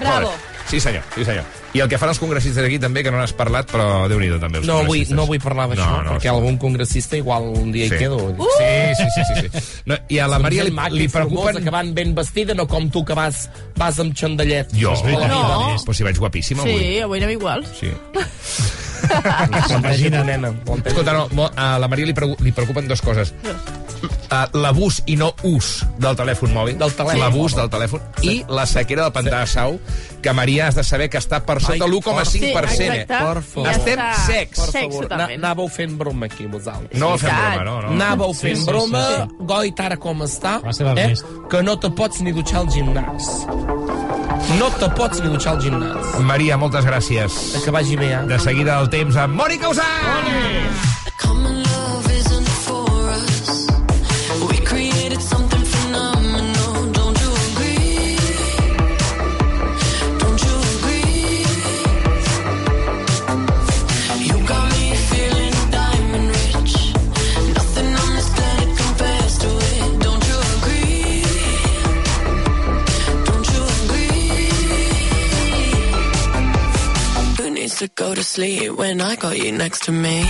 [0.00, 0.32] Bravo.
[0.70, 1.63] Sí, senyor, sí, senyor.
[1.74, 4.28] I el que fan els congressistes aquí també, que no n'has parlat, però déu nhi
[4.38, 6.30] també els No vull, no vull parlar d'això, No, no, perquè sí.
[6.30, 7.96] algun congressista igual un dia Sí.
[7.96, 8.20] hi quedo.
[8.30, 8.46] Uh!
[8.60, 9.82] Sí, sí, sí, sí, sí.
[9.90, 11.58] No, I a la Maria li, li preocupen...
[11.64, 14.70] que van ben vestida, no com tu que vas, vas amb xandallet.
[14.78, 14.94] Jo?
[15.02, 15.74] No.
[15.82, 16.78] Però si vaig guapíssim avui.
[16.78, 17.66] Sí, avui anem igual.
[17.74, 17.90] Sí.
[19.68, 20.52] Planteja nena.
[20.84, 22.14] Escolta, no, a la Maria li,
[22.44, 23.34] li preocupen dues coses.
[24.04, 26.76] Uh, L'abús i no ús del telèfon mòbil.
[26.80, 28.02] Del telèfon L'abús del telèfon.
[28.26, 29.78] I la sequera del pantà de Sau,
[30.24, 32.24] que Maria has de saber que està per sota Ai, l'1,5%.
[32.34, 32.50] Sí, eh?
[32.52, 33.06] exacte.
[33.08, 33.70] Per favor.
[33.70, 34.60] Estem secs.
[34.60, 36.98] Per favor, na- anàveu fent broma aquí, vosaltres.
[37.00, 37.94] No fem broma, no, no.
[37.94, 39.44] Anàveu fent sí, broma, sí.
[39.52, 40.58] Goit ara com està,
[40.96, 41.14] eh?
[41.50, 43.32] Que no te pots ni dutxar al gimnàs.
[44.58, 46.14] No te pots ni dutxar al gimnàs.
[46.28, 47.38] Maria, moltes gràcies.
[47.64, 48.22] Que vagi bé, eh?
[48.30, 49.88] De seguida el temps amb Mònica Usà!
[51.22, 51.62] Common
[77.84, 80.24] to go to sleep when I got you next to me?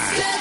[0.00, 0.39] Codina.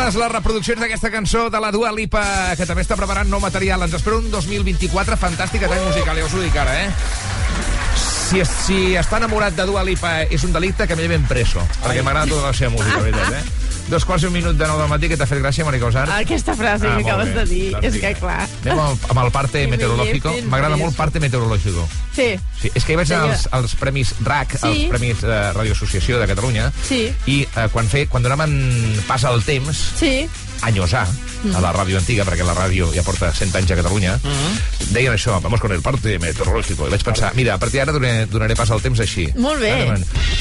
[0.00, 2.22] Incomptables les reproduccions d'aquesta cançó de la Dua Lipa,
[2.56, 3.82] que també està preparant nou material.
[3.84, 6.88] Ens espera un 2024 fantàstic a tall musical, ja us ho dic ara, eh?
[8.00, 12.00] Si, si estar enamorat de Dua Lipa és un delicte, que me lleven preso, perquè
[12.00, 13.59] m'agrada tota la seva música, veritat, eh?
[13.90, 16.12] Dos quarts i un minut de nou del matí, que t'ha fet gràcia, Mònica Osart?
[16.14, 17.40] Aquesta frase Ah, que acabes bé.
[17.40, 18.08] de dir, Doncs és vinga.
[18.14, 18.48] que clar.
[18.62, 21.88] Anem amb, amb el parte lleven M'agrada molt parte meteorològico.
[22.14, 22.28] Sí.
[22.60, 24.66] Sí, és que hi vaig anar als, als Premis RAC, Sí.
[24.66, 27.12] als Premis eh, Radio Associació de Catalunya, Sí.
[27.26, 30.28] i eh, quan, fe, quan donaven pas al temps, Sí.
[30.62, 31.06] Anys A,
[31.40, 31.54] Mm.
[31.56, 34.18] a la ràdio antiga, perquè la ràdio ja porta 100 anys a Catalunya,
[34.90, 36.86] deien això, vamos con el parte meteorológico.
[36.86, 39.26] I vaig pensar, mira, a partir d'ara donaré, donaré pas al temps així.
[39.36, 39.72] Molt bé.
[39.88, 39.96] Ara,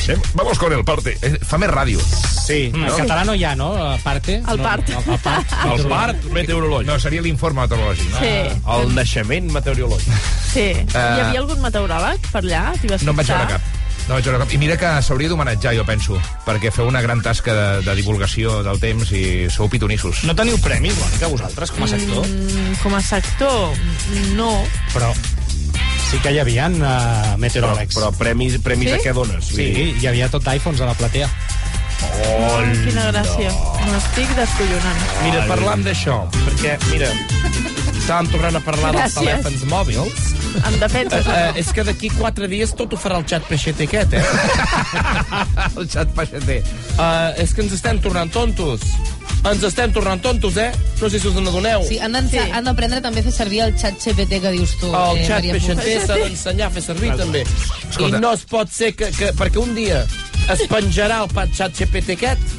[0.09, 1.17] eh, Vamos con el parte.
[1.21, 1.99] Eh, Fa més ràdio.
[2.45, 2.71] Sí.
[2.73, 3.71] En català no hi ha, no?
[4.03, 4.41] Parte.
[4.45, 4.89] El part.
[4.89, 5.53] No, el part.
[5.77, 6.87] El part meteorològic.
[6.87, 8.09] No, seria l'informe meteorològic.
[8.11, 8.19] No?
[8.19, 8.61] Sí.
[8.75, 10.13] El naixement meteorològic.
[10.51, 10.59] Sí.
[10.59, 12.73] Eh, Hi havia algun meteoròleg per allà?
[13.03, 13.61] No en vaig veure cap.
[14.09, 14.53] No vaig veure cap.
[14.55, 16.15] I mira que s'hauria d'homenatjar, jo penso,
[16.47, 20.23] perquè feu una gran tasca de, de divulgació del temps i sou pitonissos.
[20.25, 22.25] No teniu premis, Mònica, vosaltres, com a sector?
[22.25, 23.77] Mm, com a sector,
[24.33, 24.49] no.
[24.95, 25.11] Però
[26.09, 27.93] sí que hi havia uh, meteoròlegs.
[27.93, 28.97] Però, però premis, premis Sí?
[28.97, 29.53] a què dones?
[29.53, 29.69] Sí,
[30.01, 31.29] hi havia tot d'iPhones a la platea.
[32.01, 33.51] Oh, Quina gràcia.
[33.91, 35.01] M'estic descollonant.
[35.21, 37.11] Mira, parlant d'això, perquè, mira,
[37.99, 39.19] estàvem tornant a parlar dels Gràcies.
[39.19, 40.27] telèfons mòbils.
[40.65, 41.59] Em defenses, Eh, eh, no?
[41.61, 44.23] és que d'aquí quatre dies tot ho farà el xat peixet aquest, eh?
[45.77, 46.61] el xat peixeter.
[46.97, 48.81] Uh, és que ens estem tornant tontos.
[49.47, 50.71] Ens estem tornant tontos, eh?
[50.99, 51.83] No sé si us n'adoneu.
[51.87, 54.89] Sí, han d'aprendre també a fer servir el xat GPT que dius tu.
[54.89, 57.45] El eh, xat Maria peixeter s'ha d'ensenyar a fer servir, també.
[57.89, 58.17] Escolta.
[58.17, 59.31] I no es pot ser que, que...
[59.39, 60.01] Perquè un dia
[60.49, 62.58] es penjarà el xat GPT aquest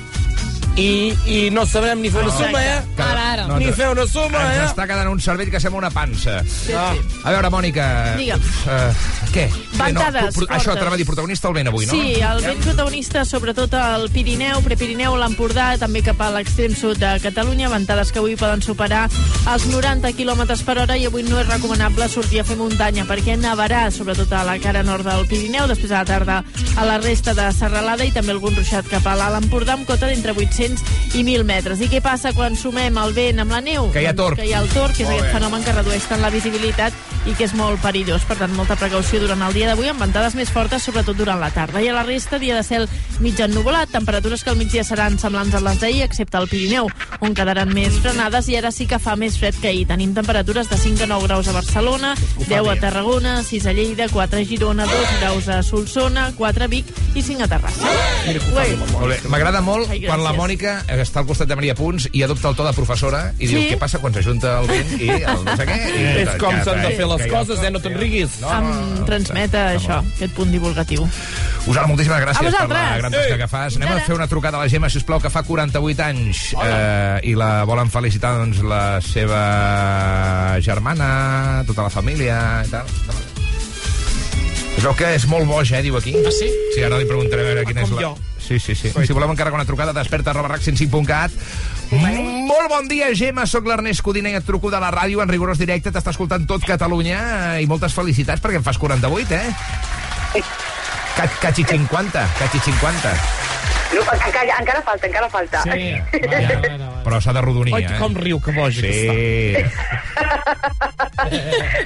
[0.80, 2.38] i, i no sabrem ni fer una No.
[2.38, 2.78] suma, eh?
[3.00, 3.46] Ara, ara.
[3.58, 4.66] Ni fer una suma, Ens eh?
[4.70, 6.38] està quedant un cervell que sembla una pansa.
[6.46, 6.92] Sí, Ah.
[6.94, 7.00] sí.
[7.24, 7.86] A veure, Mònica...
[8.16, 8.40] Digue'm.
[8.40, 9.48] Uh, què?
[9.76, 11.92] Ventades no, això, t'anava a dir protagonista el vent avui, no?
[11.92, 17.12] Sí, el vent protagonista, sobretot al Pirineu, Prepirineu, l'Empordà, també cap a l'extrem sud de
[17.22, 19.08] Catalunya, ventades que avui poden superar
[19.52, 23.36] els 90 km per hora i avui no és recomanable sortir a fer muntanya perquè
[23.40, 26.40] nevarà, sobretot a la cara nord del Pirineu, després a la tarda
[26.76, 30.06] a la resta de Serralada i també algun ruixat cap a l'Alt Empordà amb cota
[30.06, 30.69] d'entre 800
[31.14, 31.80] i 1.000 metres.
[31.80, 33.90] I què passa quan sumem el vent amb la neu?
[33.92, 34.36] Que hi ha Doncs torb.
[34.40, 35.38] Que hi ha el torb, que és Molt aquest bé.
[35.38, 36.92] fenomen que redueix tant la visibilitat
[37.26, 38.24] i que és molt perillós.
[38.28, 41.50] Per tant, molta precaució durant el dia d'avui, amb ventades més fortes, sobretot durant la
[41.50, 41.82] tarda.
[41.82, 42.88] I a la resta, dia de cel
[43.20, 46.88] mig ennuvolat, temperatures que al migdia seran semblants a les d'ahir, excepte al Pirineu,
[47.20, 49.86] on quedaran més frenades, i ara sí que fa més fred que ahir.
[49.86, 52.14] Tenim temperatures de 5 a 9 graus a Barcelona,
[52.48, 56.68] 10 a Tarragona, 6 a Lleida, 4 a Girona, 2 graus a Solsona, 4 a
[56.68, 57.86] Vic i 5 a Terrassa.
[59.28, 60.38] M'agrada molt quan la gràcies.
[60.50, 63.60] Mònica està al costat de Maria Punts i adopta el to de professora i diu
[63.60, 63.68] Sí.
[63.70, 65.76] què passa quan s'ajunta el vent i el no sé què.
[65.94, 67.70] I, És com s'han de fer les coses, eh?
[67.70, 68.40] No te'n riguis.
[68.42, 71.06] em transmet això, aquest punt divulgatiu.
[71.70, 73.76] Usar, moltíssimes gràcies per la gran tasca que fas.
[73.76, 77.34] Anem a fer una trucada a la Gemma, sisplau, que fa 48 anys eh, i
[77.38, 83.29] la volen felicitar doncs, la seva germana, tota la família i tal.
[84.80, 86.14] Es veu que és molt boig, eh, diu aquí.
[86.24, 86.46] Ah, sí?
[86.72, 88.02] Sí, ara li preguntaré a veure quina és com la...
[88.06, 88.14] jo.
[88.40, 88.88] Sí, sí, sí.
[88.96, 91.30] Si voleu encarregar una trucada, desperta arroba rac105.cat.
[91.92, 93.44] Molt bon dia, Gemma.
[93.50, 95.92] Sóc l'Ernest Codina i et truco de la ràdio en rigorós directe.
[95.92, 97.20] T'està escoltant tot Catalunya
[97.60, 99.52] i moltes felicitats perquè en fas 48, eh?
[101.18, 103.12] Ca- Cachi 50, cachi 50.
[103.90, 105.60] No, encara, encara falta, encara falta.
[107.04, 107.98] Però s'ha de rodonir, Ai, eh?
[108.00, 109.10] com riu, que boja que Sí,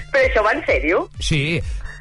[0.12, 1.08] Però això va en sèrio?
[1.18, 1.58] sí.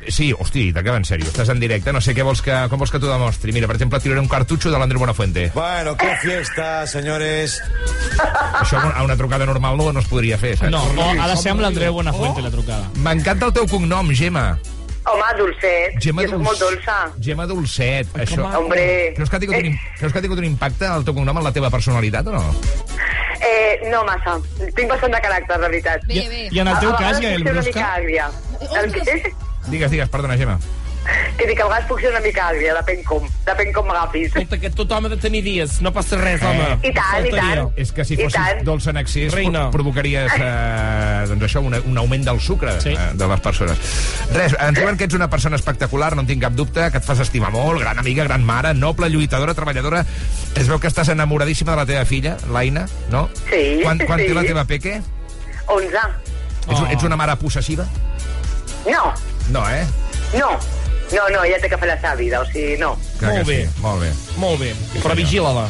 [0.10, 1.28] Sí, hosti, de què va en sèrio?
[1.30, 3.54] Estàs en directe, no sé què vols que, com vols que t'ho demostri.
[3.56, 5.51] Mira, per exemple, tiraré un cartutxo de l'Andreu Buenafuente.
[5.56, 7.62] Bueno, qué fiesta, señores.
[8.60, 10.72] Això a una- trucada normal no, no es podria fer, saps?
[10.72, 12.89] No, no, ha de ser amb l'Andreu Buenafuente, la trucada.
[12.95, 14.58] M'encanta el teu cognom, Gemma.
[15.06, 15.97] Home, dolcet.
[15.99, 16.93] Gemma jo soc molt dolça.
[17.20, 18.08] Gemma Dolcet.
[18.24, 18.45] Això...
[18.56, 19.12] Hombre.
[19.18, 21.41] Creus que, ha tingut un, im- creus que ha tingut un impacte el teu cognom
[21.41, 22.43] en la teva personalitat o no?
[23.43, 24.38] Eh, no massa.
[24.78, 26.06] Tinc bastant de caràcter, de veritat.
[26.08, 26.24] I,
[26.56, 27.74] I en el teu A- a cas, vegades Gael ser una Brusca?
[27.76, 28.30] mica àgria.
[28.80, 29.34] El què?
[29.68, 30.59] Digues, digues, perdona, Gemma.
[31.36, 34.30] Que dic, el gas puc ser una mica àgria, depèn com, depèn com m'agafis.
[34.30, 36.68] Escolta, que tothom ha de tenir dies, no passa res, home.
[36.80, 37.74] I tant, i tant.
[37.76, 39.66] És que si fossis dolç en excés Reina.
[39.66, 42.93] pro- provocaries eh, doncs això, un, un augment del sucre sí.
[42.95, 43.82] eh, de les persones.
[44.32, 47.09] Res, ens diuen que ets una persona espectacular, no en tinc cap dubte, que et
[47.09, 50.05] fas estimar molt, gran amiga, gran mare, noble, lluitadora, treballadora.
[50.55, 53.26] Es veu que estàs enamoradíssima de la teva filla, l'Aina, no?
[53.49, 54.32] Sí, Quan, quan sí.
[54.32, 55.01] té la teva peque?
[55.68, 56.07] 11.
[56.70, 56.88] Ets, oh.
[56.95, 57.84] ets una mare possessiva?
[58.88, 59.14] No,
[59.52, 59.84] No, eh?
[60.38, 60.52] no.
[61.14, 62.96] No, no, ella té que fer la seva vida, o sigui, no.
[63.20, 63.58] Clar Molt que bé.
[63.68, 63.82] Sí.
[63.84, 64.12] Molt bé.
[64.41, 64.70] Molt bé,
[65.04, 65.68] però vigila-la.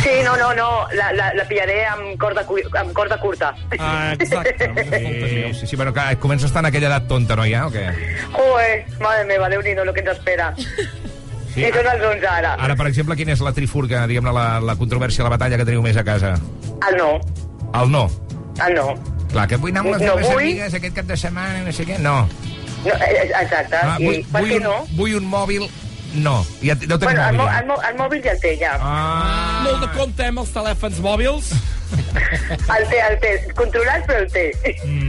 [0.00, 3.52] Sí, no, no, no, la, la, la pillaré amb corda, cu- amb corda curta.
[3.78, 4.70] Ah, exacte.
[4.88, 7.70] Sí, sí, sí, però que comença a estar en aquella edat tonta, no, ja, o
[7.74, 7.84] què?
[8.32, 10.48] Joder, madre meva, Déu-n'hi-do, el que ens espera.
[10.56, 12.54] Sí, I són els 11 ara.
[12.58, 15.84] Ara, per exemple, quina és la trifurca, diguem-ne, la, la controvèrsia, la batalla que teniu
[15.84, 16.32] més a casa?
[16.88, 17.10] El no,
[17.78, 18.08] El no.
[18.66, 18.88] el no.
[19.30, 20.42] Clar, que vull anar amb les No meves vull.
[20.42, 21.98] amigues aquest cap de setmana, no sé què.
[22.02, 22.22] No.
[22.84, 24.76] No eh, exacte, Ah, i vull, per vull, què un, no?
[24.98, 25.66] vull un mòbil,
[26.24, 26.36] no.
[26.62, 27.54] Ja, no tenim Bueno, el, mòbil.
[27.60, 28.74] el, mo- el mòbil ja el té, ja.
[28.80, 29.62] Ah.
[29.64, 31.52] Molt de compte amb els telèfons mòbils.
[32.74, 33.32] El té, el té.
[33.58, 34.46] Controlat, però el té.
[34.84, 35.03] Mm.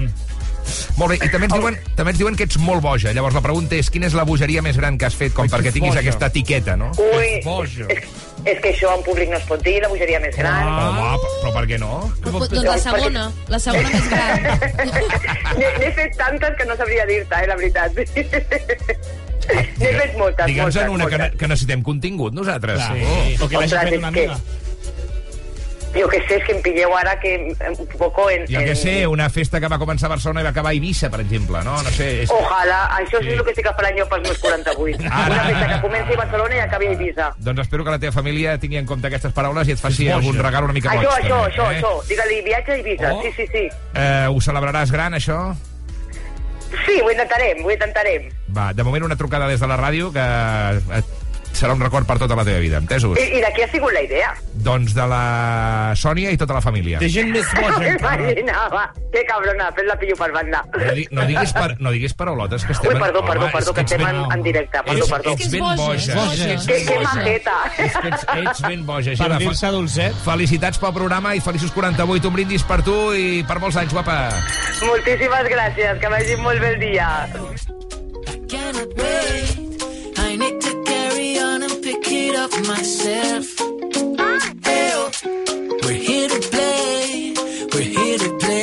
[0.95, 3.11] Molt bé, i també ens, diuen, també ens diuen que ets molt boja.
[3.11, 5.73] Llavors la pregunta és, quina és la bogeria més gran que has fet com perquè
[5.75, 5.99] tinguis boja.
[6.05, 6.91] aquesta etiqueta, no?
[6.95, 7.87] Ui, boja.
[7.91, 8.03] és,
[8.45, 10.53] és que això en públic no es pot dir, la bogeria més gran.
[10.71, 11.91] Ah, home, però, però per què no?
[12.23, 14.39] Doncs la segona, la segona més gran.
[15.81, 17.91] N'he fet tantes que no sabria dir-te, eh, la veritat.
[19.77, 21.19] N'he fet moltes, Digue'ns moltes, en una que, moltes.
[21.19, 22.79] ne- que necessitem contingut, nosaltres.
[22.79, 22.95] Clar.
[23.03, 23.45] Oh.
[23.45, 24.39] O que l'hagi Ostres, fet una és que- amiga.
[25.95, 28.43] Jo que sé, és que em pilleu ara que eh, un poco en...
[28.51, 30.75] Jo què en- sé, una festa que va començar a Barcelona i va acabar a
[30.75, 31.77] Eivissa, per exemple, no?
[31.85, 32.31] No sé, és...
[32.35, 35.05] Ojalà, això és el que estic esperant jo pels meus 48.
[35.07, 35.25] Ara.
[35.31, 37.29] Una festa que comenci a Barcelona i acabi a Eivissa.
[37.37, 40.35] Doncs espero que la teva família tingui en compte aquestes paraules i et faci algun
[40.43, 41.23] regal una mica Això, boig.
[41.23, 41.77] això, també, això, eh?
[41.79, 41.93] això.
[42.11, 43.21] Digue-li viatge a Eivissa, Oh.
[43.23, 43.63] sí, sí, sí.
[43.95, 45.39] Eh, ho celebraràs gran, això?
[46.85, 48.27] Sí, ho intentarem, ho intentarem.
[48.55, 51.03] Va, de moment una trucada des de la ràdio que eh,
[51.55, 53.17] serà un record per tota la teva vida, entesos?
[53.19, 54.33] I, I de qui ha sigut la idea?
[54.65, 56.99] Doncs de la Sònia i tota la família.
[56.99, 58.91] De gent més boja, encara.
[59.15, 60.59] Que cabrona, fet la pillo per banda.
[60.75, 62.91] No, di no, diguis par no diguis paraulotes que estem...
[62.91, 64.81] Ui, perdó, perdó, Home, perdó, que ets estem ben- en, en directe.
[64.83, 65.31] Perdó, Ets, perdó.
[65.31, 66.17] ets ben boja.
[66.35, 67.13] Ets Que, ben que boja.
[67.15, 67.55] majeta.
[67.77, 69.15] És que ets, ets ben boja.
[69.23, 70.19] Per dir-se dolcet.
[70.25, 72.27] Felicitats pel programa i feliços 48.
[72.27, 74.17] Un brindis per tu i per molts anys, guapa.
[74.83, 77.09] Moltíssimes gràcies, que vagi molt bé el dia.
[78.49, 79.55] cannot wait.
[79.59, 79.64] I
[81.38, 83.45] on and pick it up myself.
[84.63, 84.91] Hey,
[85.83, 87.33] we're here to play.
[87.73, 88.55] We're here to play.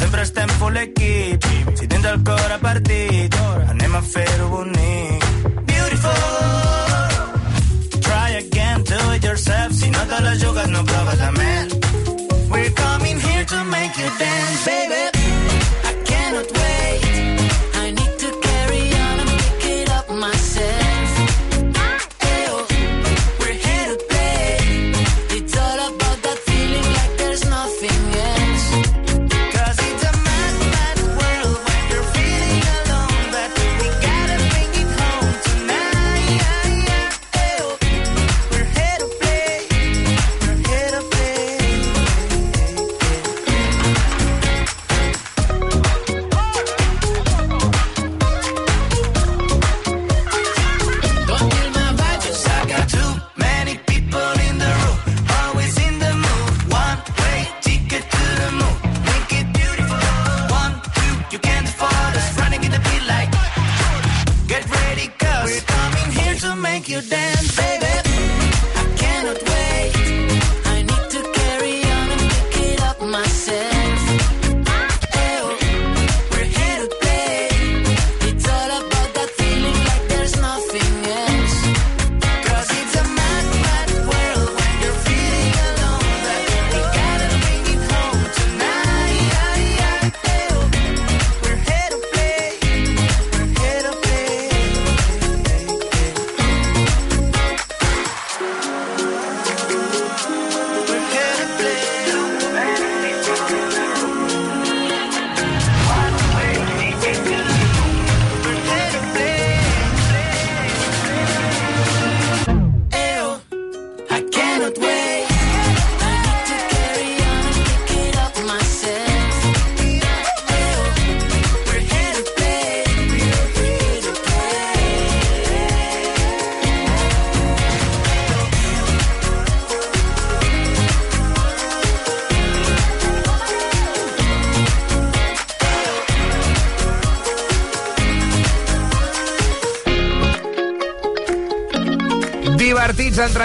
[0.00, 0.06] Si
[4.50, 5.18] a.
[5.66, 6.10] Beautiful.
[8.00, 9.72] Try again, do it yourself.
[9.72, 10.20] Si no la
[10.66, 11.68] no proves a més.
[12.50, 15.07] We're coming here to make you dance, baby.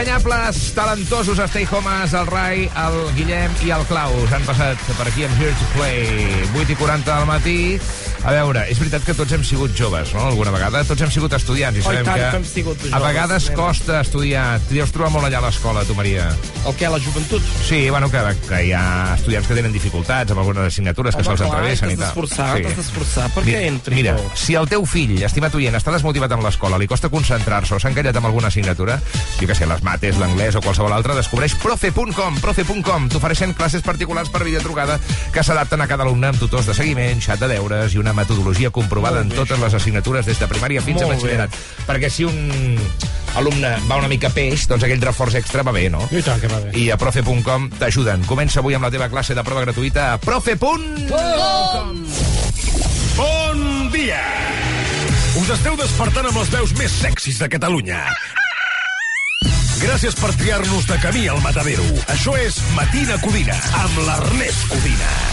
[0.04, 5.24] Entranyables, talentosos Stay Homes, el Rai, el Guillem i el Claus han passat per aquí
[5.24, 6.44] amb Here to Play.
[6.60, 7.60] 8 i 40 del matí.
[8.24, 10.84] A veure, és veritat que tots hem sigut joves, no?, alguna vegada.
[10.88, 13.04] Tots hem sigut estudiants i Oh, i sabem tant que que hem sigut a joves,
[13.04, 13.56] vegades nena.
[13.60, 14.46] costa estudiar.
[14.70, 16.30] T'hi deus trobar molt allà a l'escola, tu, Maria.
[16.64, 17.44] El què, la joventut?
[17.68, 21.42] Sí, bueno, que, que hi ha estudiants que tenen dificultats amb algunes assignatures que se'ls
[21.44, 22.06] entrevessen i tal.
[22.06, 24.38] d'esforçar, t'has d'esforçar perquè Mira- entri Mira, tot.
[24.40, 27.92] si el teu fill, estimat oient, està desmotivat amb l'escola, li costa concentrar-se o s'ha
[27.92, 29.02] encallat amb alguna assignatura,
[29.42, 33.10] jo que sé, les mates, l'anglès o qualsevol altra, descobreix profe.com, profe.com.
[33.12, 34.98] T'ofereixen classes particulars per videotrucada
[35.36, 38.72] que s'adapten a cada alumne amb tutors de seguiment, xat de deures i una metodologia
[38.72, 41.58] comprovada en totes les assignatures des de primària fins a Molt batxillerat.
[41.88, 42.78] Perquè si un
[43.36, 46.06] alumne va una mica peix, doncs aquell reforç extra va bé, no?
[46.12, 46.74] I tant que va bé.
[46.80, 48.28] I a profe.com t'ajuden.
[48.30, 52.06] Comença avui amb la teva classe de prova gratuïta a profe.com.
[53.18, 54.22] Bon dia!
[55.42, 58.04] Us esteu despertant amb les veus més sexis de Catalunya.
[59.84, 61.86] Gràcies per triar-nos de camí al Matadero.
[62.14, 65.33] Això és Matina Codina, amb l'Ernest Codina.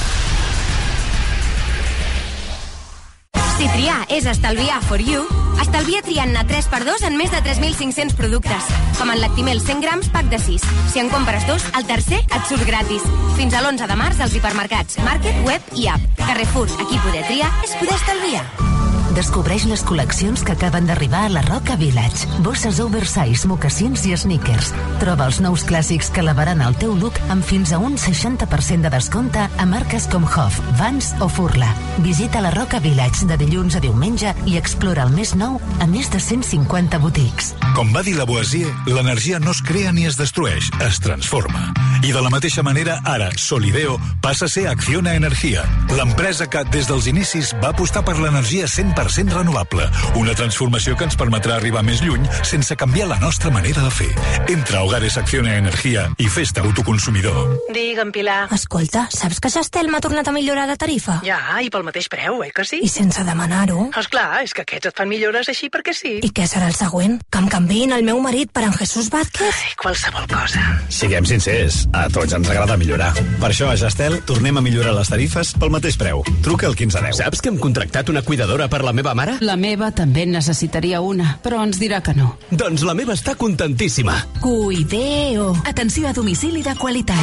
[3.61, 5.21] Si triar és estalviar for you,
[5.61, 8.71] estalvia triant-ne 3x2 en més de 3.500 productes.
[8.97, 10.65] Com en Lactimel 100 grams, pack de 6.
[10.95, 13.05] Si en compres dos, el tercer et surt gratis.
[13.37, 16.11] Fins a l'11 de març als hipermercats, Market, Web i App.
[16.25, 18.70] Carrefour, aquí poder triar és poder estalviar.
[19.11, 22.29] Descobreix les col·leccions que acaben d'arribar a la Roca Village.
[22.45, 24.71] Bosses oversize, mocassins i sneakers.
[25.03, 28.93] Troba els nous clàssics que elevaran el teu look amb fins a un 60% de
[28.95, 31.73] descompte a marques com Hoff, Vans o Furla.
[32.05, 36.11] Visita la Roca Village de dilluns a diumenge i explora el més nou a més
[36.15, 37.55] de 150 botics.
[37.75, 41.73] Com va dir Lavoisier, l'energia no es crea ni es destrueix, es transforma.
[42.07, 45.67] I de la mateixa manera, ara, Solideo passa a ser Acciona Energia,
[45.99, 51.17] l'empresa que, des dels inicis, va apostar per l'energia 100% renovable, una transformació que ens
[51.19, 54.09] permetrà arribar més lluny sense canviar la nostra manera de fer.
[54.49, 57.57] Entra a Hogares Acciona Energia i fes-te autoconsumidor.
[57.75, 58.49] Digue'm, Pilar.
[58.55, 61.21] Escolta, saps que Gestel m'ha tornat a millorar la tarifa?
[61.27, 62.81] Ja, i pel mateix preu, eh, que sí?
[62.87, 63.89] I sense demanar-ho.
[64.01, 66.17] Esclar, és que aquests et fan millores així perquè sí.
[66.23, 67.19] I què serà el següent?
[67.31, 69.51] Que em canviïn el meu marit per en Jesús Vázquez?
[69.51, 70.65] Ai, qualsevol cosa.
[70.89, 73.13] Siguem sincers, a tots ens agrada millorar.
[73.41, 76.23] Per això a Gestel tornem a millorar les tarifes pel mateix preu.
[76.45, 77.21] Truca al 1510.
[77.25, 79.37] Saps que hem contractat una cuidadora per la meva mare?
[79.41, 82.35] La meva també necessitaria una, però ens dirà que no.
[82.51, 84.17] Doncs la meva està contentíssima.
[84.41, 85.53] Cuideo.
[85.69, 87.21] Atenció a domicili de qualitat.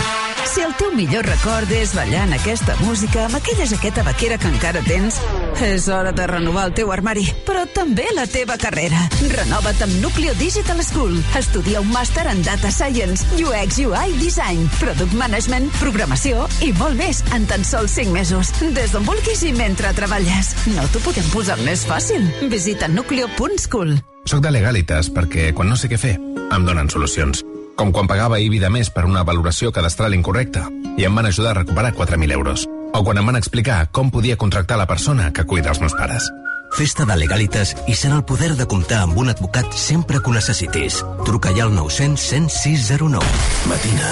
[0.48, 4.82] Si el teu millor record és ballant aquesta música amb aquella jaqueta vaquera que encara
[4.88, 5.18] tens,
[5.62, 9.04] és hora de renovar el teu armari, però també la teva carrera.
[9.34, 11.18] Renova't amb Nucleo Digital School.
[11.38, 17.24] Estudia un màster en Data Science, UX, UI, Design, Product Management, Programació i molt més
[17.36, 18.54] en tan sols 5 mesos.
[18.78, 20.54] Des d'on vulguis i mentre treballes.
[20.72, 22.24] No t'ho podem posar més fàcil.
[22.52, 23.98] Visita nucleo.school.
[24.28, 27.44] Soc de Legalitas perquè, quan no sé què fer, em donen solucions.
[27.78, 30.66] Com quan pagava IBI de més per una valoració cadastral incorrecta
[30.98, 32.66] i em van ajudar a recuperar 4.000 euros.
[32.94, 36.32] O quan em van explicar com podia contractar la persona que cuida els meus pares.
[36.76, 40.36] Festa de Legalitas i sent el poder de comptar amb un advocat sempre que ho
[40.36, 41.00] necessitis.
[41.26, 43.24] Truca ja al 900 106 09.
[43.70, 44.12] Matina.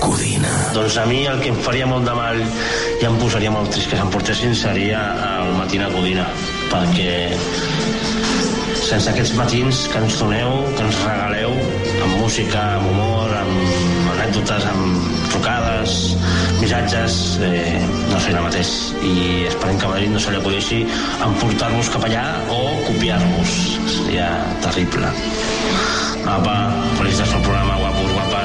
[0.00, 0.50] Codina.
[0.74, 3.88] Doncs a mi el que em faria molt de mal i em posaria molt trist
[3.92, 5.00] que s'emportessin seria
[5.38, 6.26] el Matina Codina,
[6.74, 7.30] perquè
[8.84, 11.54] sense aquests matins que ens doneu, que ens regaleu,
[12.04, 15.94] amb música, amb humor, amb anècdotes, amb trucades,
[16.60, 17.16] missatges,
[17.46, 17.78] eh,
[18.10, 18.74] no seria el mateix.
[19.04, 19.14] I
[19.50, 20.82] esperem que Madrid no se li acudeixi
[21.28, 23.56] emportar-vos cap allà o copiar-vos.
[23.96, 24.28] Seria
[24.66, 25.14] terrible.
[26.24, 26.56] Apa,
[26.98, 27.43] felicitats pel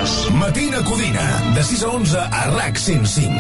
[0.10, 0.32] guapes.
[0.32, 3.32] Matina Codina, de 6 a 11 a RAC 105.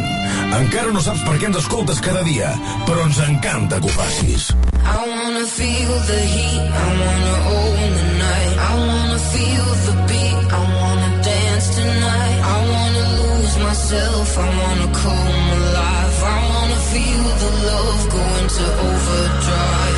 [0.59, 2.51] Encara no saps per què ens escoltes cada dia,
[2.87, 4.49] però ens encanta que ho facis.
[4.83, 8.55] I wanna feel the heat, I wanna own the night.
[8.69, 12.39] I wanna feel the beat, I wanna dance tonight.
[12.53, 16.17] I wanna lose myself, I wanna come alive.
[16.23, 19.88] I wanna feel the love go into overdrive.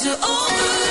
[0.00, 0.87] Into overdrive.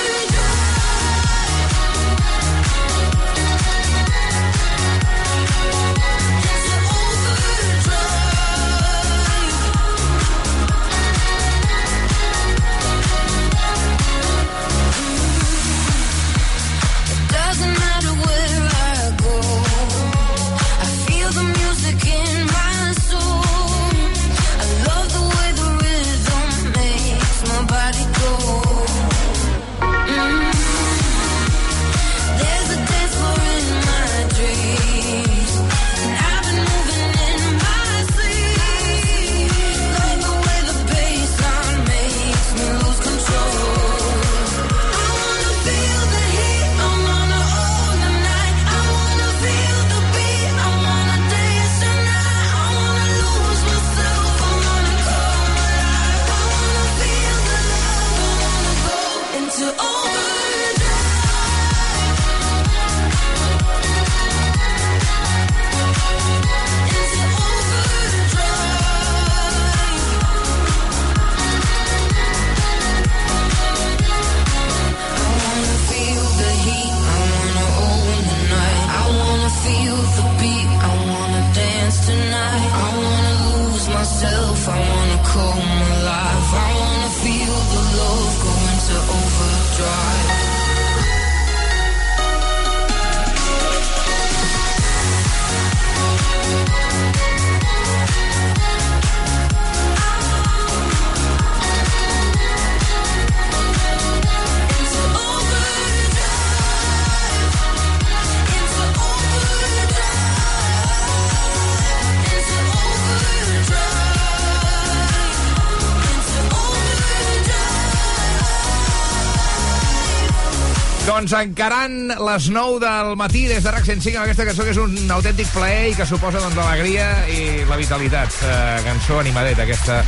[121.28, 124.78] Doncs encarant les 9 del matí des de RAC 105 amb aquesta cançó que és
[124.80, 128.32] un autèntic plaer i que suposa doncs, l'alegria i la vitalitat.
[128.48, 130.00] Uh, cançó animadeta aquesta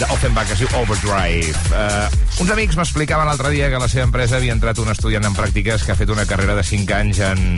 [0.00, 1.54] d'Offenbach, que es diu Overdrive.
[1.70, 5.30] Uh, uns amics m'explicaven l'altre dia que a la seva empresa havia entrat un estudiant
[5.30, 7.48] en pràctiques que ha fet una carrera de 5 anys en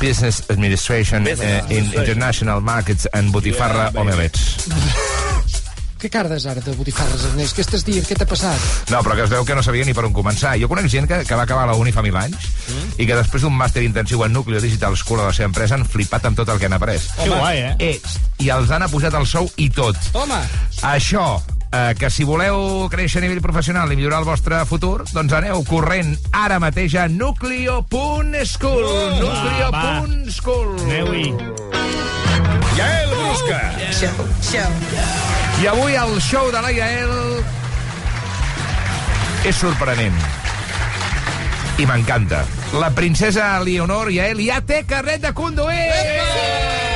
[0.00, 1.92] Business Administration Business eh, in.
[1.92, 5.10] International Markets en botifarra Yeah, omelets.
[6.02, 7.54] Què cardes ara de botifarres, Ernest?
[7.54, 8.02] Què estàs dient?
[8.08, 8.58] Què t'ha passat?
[8.90, 10.56] No, però que es veu que no sabia ni per on començar.
[10.58, 12.92] Jo conec gent que, que va acabar la uni fa mil anys Mm.
[13.02, 15.84] i que després d'un màster intensiu en Nucleo Digital School a la seva empresa han
[15.86, 17.02] flipat amb tot el que han après.
[17.18, 17.72] Que guai, eh?
[17.78, 18.00] eh?
[18.42, 19.98] I els han apujat el sou i tot.
[20.14, 20.40] Toma!
[20.90, 21.26] Això,
[21.72, 25.62] eh, que si voleu créixer a nivell professional i millorar el vostre futur, doncs aneu
[25.68, 28.84] corrent ara mateix a nucleo.school.
[28.86, 30.74] Oh, nucleo.school.
[30.86, 32.21] Aneu-hi.
[32.76, 33.60] Yael Brusca.
[33.92, 34.70] Show, show.
[35.62, 37.12] I avui el show de la Yael
[39.44, 40.16] és sorprenent.
[41.82, 42.44] I m'encanta.
[42.78, 45.90] La princesa Leonor Yael ja té carnet de conduir!
[45.90, 46.91] No,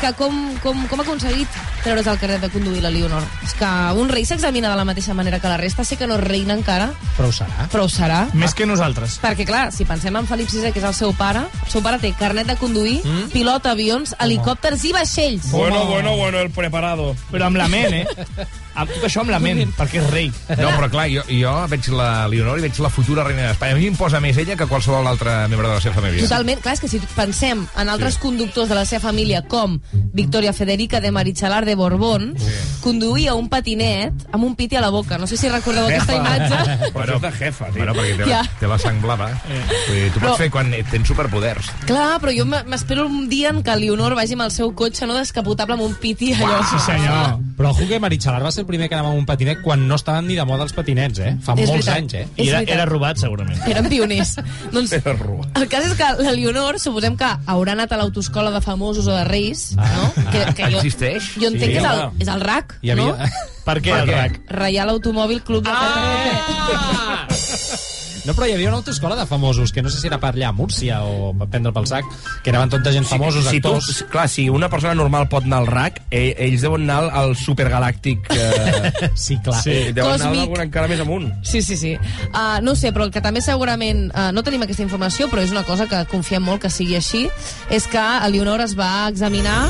[0.00, 1.48] que com, com, com ha aconseguit
[1.84, 3.24] treure's el carnet de conduir la Leonor?
[3.44, 3.68] És que
[4.00, 6.54] un rei s'examina de la mateixa manera que la resta, sé que no és reina
[6.56, 7.68] encara, Però ho serà.
[7.72, 8.22] però ho serà.
[8.34, 9.18] Més que nosaltres.
[9.22, 11.98] Perquè, clar, si pensem en Felip VI, que és el seu pare, el seu pare
[12.02, 13.30] té carnet de conduir, mm?
[13.34, 15.50] pilota avions, helicòpters i vaixells.
[15.50, 17.14] Bueno, bueno, bueno, el preparado.
[17.30, 18.06] Però amb la ment, eh?
[18.74, 20.28] Amb tot això amb la ment, perquè és rei.
[20.56, 23.74] No, però clar, jo, jo veig la Leonor i veig la futura reina d'Espanya.
[23.74, 26.22] A mi em posa més ella que qualsevol altre membre de la seva família.
[26.22, 28.20] Totalment, clar, és que si pensem en altres sí.
[28.22, 29.80] conductors de la seva família, com
[30.14, 32.52] Victoria Federica de Marichalar de Borbón, sí.
[32.84, 35.18] conduïa un patinet amb un piti a la boca.
[35.18, 36.90] No sé si recordeu aquesta imatge.
[36.94, 37.82] Bueno, és de jefa, tio.
[37.84, 38.42] bueno, perquè té, Ja.
[38.42, 39.28] la, té la sang blava.
[39.48, 41.70] Vull dir, tu Però- pots fer quan tens superpoders.
[41.86, 45.14] Clar, però jo m'espero un dia en què Leonor vagi amb el seu cotxe no
[45.18, 46.60] descapotable amb un piti allò.
[46.70, 47.38] Sí, senyor.
[47.58, 49.96] Però ojo que Marichalar va ser el primer que anava amb un patinet quan no
[49.98, 51.32] estaven ni de moda els patinets, eh?
[51.42, 51.96] Fa És molts veritat.
[51.96, 52.26] anys, eh?
[52.36, 53.58] I era, era robat, segurament.
[53.68, 54.36] Eren pioners.
[54.72, 55.58] doncs, Era robat.
[55.58, 59.16] el cas és que la Leonor, suposem que haurà anat a l'autoescola de famosos o
[59.16, 60.12] de reis, no?
[60.30, 61.32] Que, que jo, Existeix?
[61.40, 63.04] jo entenc Sí, que és el, és el RAC, Hi havia...
[63.16, 63.16] no?
[63.64, 64.14] Per què, Per el què?
[64.16, 64.38] RAC?
[64.56, 67.26] Reial Automòbil Club de Ah!
[68.26, 70.48] No, però hi havia una autoescola de famosos, que no sé si era per allà
[70.50, 72.04] a Múrcia o per prendre pel sac,
[72.44, 74.04] que anaven tota gent famosos, si tu, actors...
[74.12, 77.36] clar, si una persona normal pot anar al RAC, eh, ells deuen anar al, al
[77.36, 78.30] supergalàctic...
[78.30, 79.60] Eh, Sí, clar.
[79.62, 80.40] sí, deuen anar Còsmic.
[80.44, 81.28] algun encara més amunt.
[81.44, 81.94] Sí, sí, sí.
[82.30, 84.06] Uh, no sé, però el que també segurament...
[84.14, 87.26] Uh, no tenim aquesta informació, però és una cosa que confiem molt que sigui així,
[87.70, 89.62] és que a Leonor es va examinar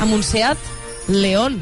[0.00, 0.58] amb un Seat
[1.08, 1.60] León.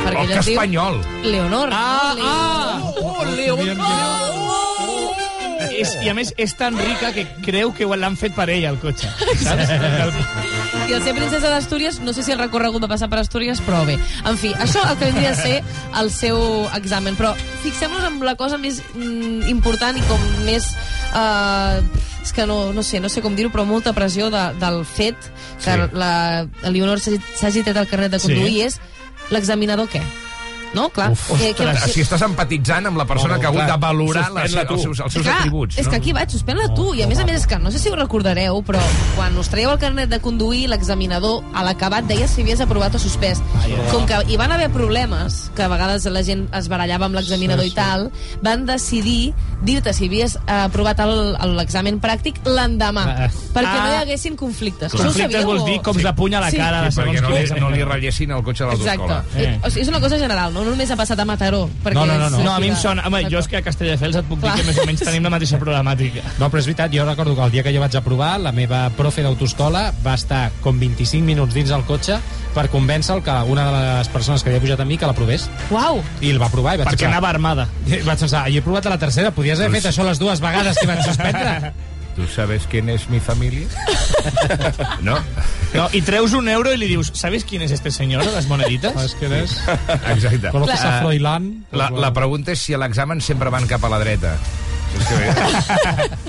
[0.00, 1.00] Perquè Oh, que espanyol!
[1.24, 1.70] Leonor.
[1.72, 2.24] Ah, no?
[2.24, 2.94] ah!
[3.02, 4.49] Oh, Leonor!
[5.80, 8.78] És, I a més, és tan rica que creu que l'han fet per ella, el
[8.82, 9.08] cotxe.
[9.42, 9.70] Saps?
[10.90, 13.82] I el ser princesa d'Astúries, no sé si el recorregut va passar per Astúries, però
[13.88, 13.96] bé.
[14.28, 15.60] En fi, això el que vindria a ser
[16.00, 16.38] el seu
[16.76, 17.16] examen.
[17.18, 17.32] Però
[17.64, 20.72] fixem-nos en la cosa més mm, important i com més...
[21.14, 21.80] Uh,
[22.20, 25.16] és que no, no sé, no sé com dir-ho, però molta pressió de, del fet
[25.64, 25.86] que Sí.
[25.96, 28.60] la, Leonor s'hagi s'hagi tret el carnet de conduir Sí.
[28.66, 28.76] és
[29.32, 30.02] l'examinador què?
[30.72, 30.88] No?
[30.94, 31.10] Clar.
[31.12, 34.26] Uf, ostres, si estàs empatitzant amb la persona No, que ha hagut clar, de valorar
[34.36, 35.78] les, els seus, els seus Clar, atributs.
[35.78, 35.90] És no?
[35.90, 36.92] que aquí vaig, suspèn-la tu.
[36.94, 38.78] I a més a més és que, no sé si ho recordareu, però
[39.16, 42.98] quan us traieu el carnet de conduir, l'examinador a l'acabat deia si havies aprovat o
[43.02, 43.42] suspès.
[43.90, 47.64] Com que hi van haver problemes, que a vegades la gent es barallava amb l'examinador
[47.66, 48.10] i tal,
[48.42, 53.28] van decidir dir-te si havies eh, aprovat l'examen pràctic l'endemà, Ah.
[53.52, 54.00] perquè no hi Ah.
[54.00, 54.92] haguessin conflictes.
[54.92, 56.56] Conflictes sabíeu vols dir cops de puny a la Sí.
[56.56, 59.06] cara de Sí, perquè no li, no li ratllessin el cotxe de Exacte.
[59.08, 59.24] l'autoscola.
[59.36, 59.60] Eh.
[59.62, 61.62] O sigui, és una cosa general, no només ha passat a Mataró.
[61.84, 62.42] Perquè No, no, no, no.
[62.44, 63.04] No, a mi em sona...
[63.06, 64.56] Home, jo és que a Castelldefels et puc dir Clar.
[64.60, 66.22] que més o menys tenim la mateixa problemàtica.
[66.40, 68.82] No, però és veritat, jo recordo que el dia que jo vaig aprovar, la meva
[68.96, 72.18] profe d'autoescola va estar com 25 minuts dins del cotxe
[72.54, 75.48] per convèncer que una de les persones que havia pujat amb mi que l'aprovés.
[75.70, 76.02] Uau!
[76.20, 76.74] I el va aprovar.
[76.74, 77.68] I vaig Perquè pensar, anava armada.
[77.86, 80.42] I vaig pensar, i he provat a la tercera, podies haver fet això les dues
[80.42, 81.72] vegades que van suspendre?
[82.20, 83.66] ¿Tú sabes quién es mi familia?
[85.00, 85.16] no?
[85.72, 88.46] No, I treus un euro i li dius, ¿sabes quién es este señor de las
[88.46, 88.92] moneditas?
[88.92, 89.56] ¿Sabes quién es?
[90.12, 90.50] Exacte.
[90.50, 91.64] Conoces a Eh, Froilán?
[91.72, 94.36] La, la pregunta és si a l'examen sempre van cap a la dreta.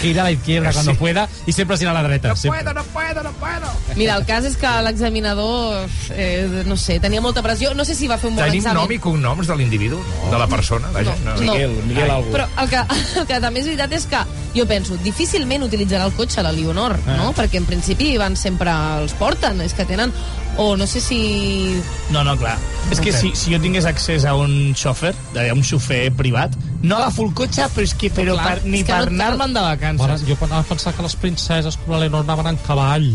[0.00, 2.34] Gira a la izquierda cuando pueda y siempre sin a la derecha.
[2.36, 2.62] siempre.
[2.74, 3.66] no puedo, no puedo.
[3.96, 7.74] Mira, el cas és que l'examinador, eh, no sé, tenia molta pressió.
[7.74, 8.82] No sé si va fer un bon Tenim examen.
[8.82, 9.98] nom i cognoms de l'individu,
[10.30, 10.88] de la persona?
[10.92, 11.52] Vaja, No, no.
[11.52, 12.30] Miguel, Miguel algú.
[12.32, 12.82] Però el que,
[13.20, 14.20] el que també és veritat és que
[14.54, 17.16] jo penso, difícilment utilitzarà el cotxe la Leonor, Ah.
[17.16, 17.32] no?
[17.34, 20.12] Perquè en principi van sempre els porten, és que tenen...
[20.60, 21.80] O no sé si...
[22.10, 22.58] No, no, clar.
[22.90, 26.52] És que si, si jo tingués accés a un xòfer, a un xofer privat,
[26.82, 29.22] no agafo el cotxe, però és que però Clar, per, ni és que per no-
[29.24, 30.06] anar-me'n de vacances.
[30.06, 33.10] Ara, jo anava a pensar que les princeses com la Leonor anaven en cavall.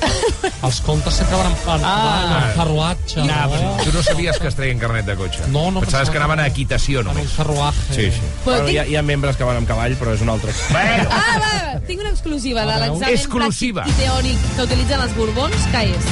[0.64, 2.44] Els contes sempre van en, en, Ah.
[2.48, 3.20] en carruatge.
[3.24, 3.76] No, no?
[3.84, 5.46] tu no sabies que es treien carnet de cotxe.
[5.48, 7.26] No, no Pensaves que anaven a equitació, només.
[7.30, 7.94] un carruatge.
[7.94, 8.20] Sí, sí.
[8.44, 10.28] Però Bueno, tinc- hi, ha, hi ha membres que van amb cavall, però és un
[10.32, 10.52] altre.
[10.70, 13.84] Bueno, Ah, va, va, tinc una exclusiva de Ah, l'examen Exclusiva.
[13.84, 16.04] pràctic i teòric que utilitzen els borbons, que és...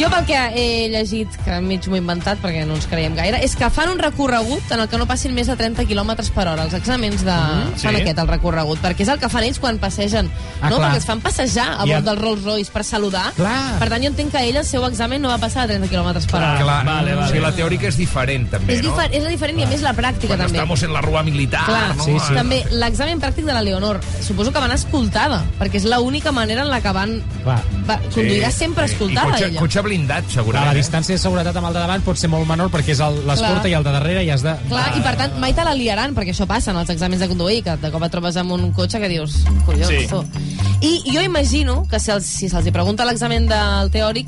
[0.00, 3.38] Jo pel que he llegit, que mig m'ho he inventat perquè no ens creiem gaire,
[3.44, 6.46] és que fan un recorregut en el que no passin més de 30 km per
[6.50, 6.64] hora.
[6.64, 7.36] Els exàmens de...
[7.76, 8.00] Fan sí.
[8.00, 10.30] aquest, el recorregut, perquè és el que fan ells quan passegen.
[10.58, 10.80] Ah, no?
[10.80, 10.88] clar.
[10.88, 13.28] Perquè es fan passejar a bord el- del Rolls Royce per saludar.
[13.36, 13.54] Clar.
[13.78, 16.24] Per tant, jo entenc que ell el seu examen no va passar de 30 km
[16.32, 16.56] per hora.
[16.64, 17.28] Clar, vale, vale.
[17.28, 18.90] O sigui, la teòrica és diferent, també, És, no?
[18.90, 20.58] difer és la diferent i a més la pràctica Quan també.
[20.58, 22.08] estamos en la rua militar, Clar, no?
[22.08, 22.34] sí, sí.
[22.40, 26.64] també l'examen pràctic de la Leonor, suposo que va anar escoltada, perquè és l'única manera
[26.66, 27.20] en la que van...
[27.46, 27.60] Va.
[27.86, 29.60] va conduirà sempre escoltada, I cotxe, ella.
[29.60, 30.70] cotxe blindat, Clar, segurament.
[30.70, 30.80] la eh?
[30.82, 33.74] distància de seguretat amb el de davant pot ser molt menor perquè és l'escorta i
[33.78, 34.54] el de darrere i has de...
[34.68, 37.28] Clar, i per tant, mai te la liaran, perquè això passa en els exàmens de
[37.30, 40.06] conduir, que de cop et trobes amb un cotxe que dius, collons, Sí.
[40.08, 40.58] sí.
[40.82, 44.26] I jo imagino que si, els, si se'ls hi pregunta a l'examen del teòric,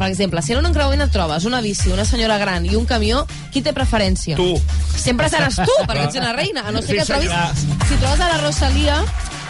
[0.00, 2.86] per exemple, si en un encreuament et trobes una bici, una senyora gran i un
[2.88, 4.36] camió, qui té preferència?
[4.38, 4.54] Tu.
[4.96, 6.64] Sempre seràs tu, perquè ets una reina.
[6.68, 7.66] A no ser Sí, que trobis...
[7.90, 8.96] Si trobes a la Rosalia,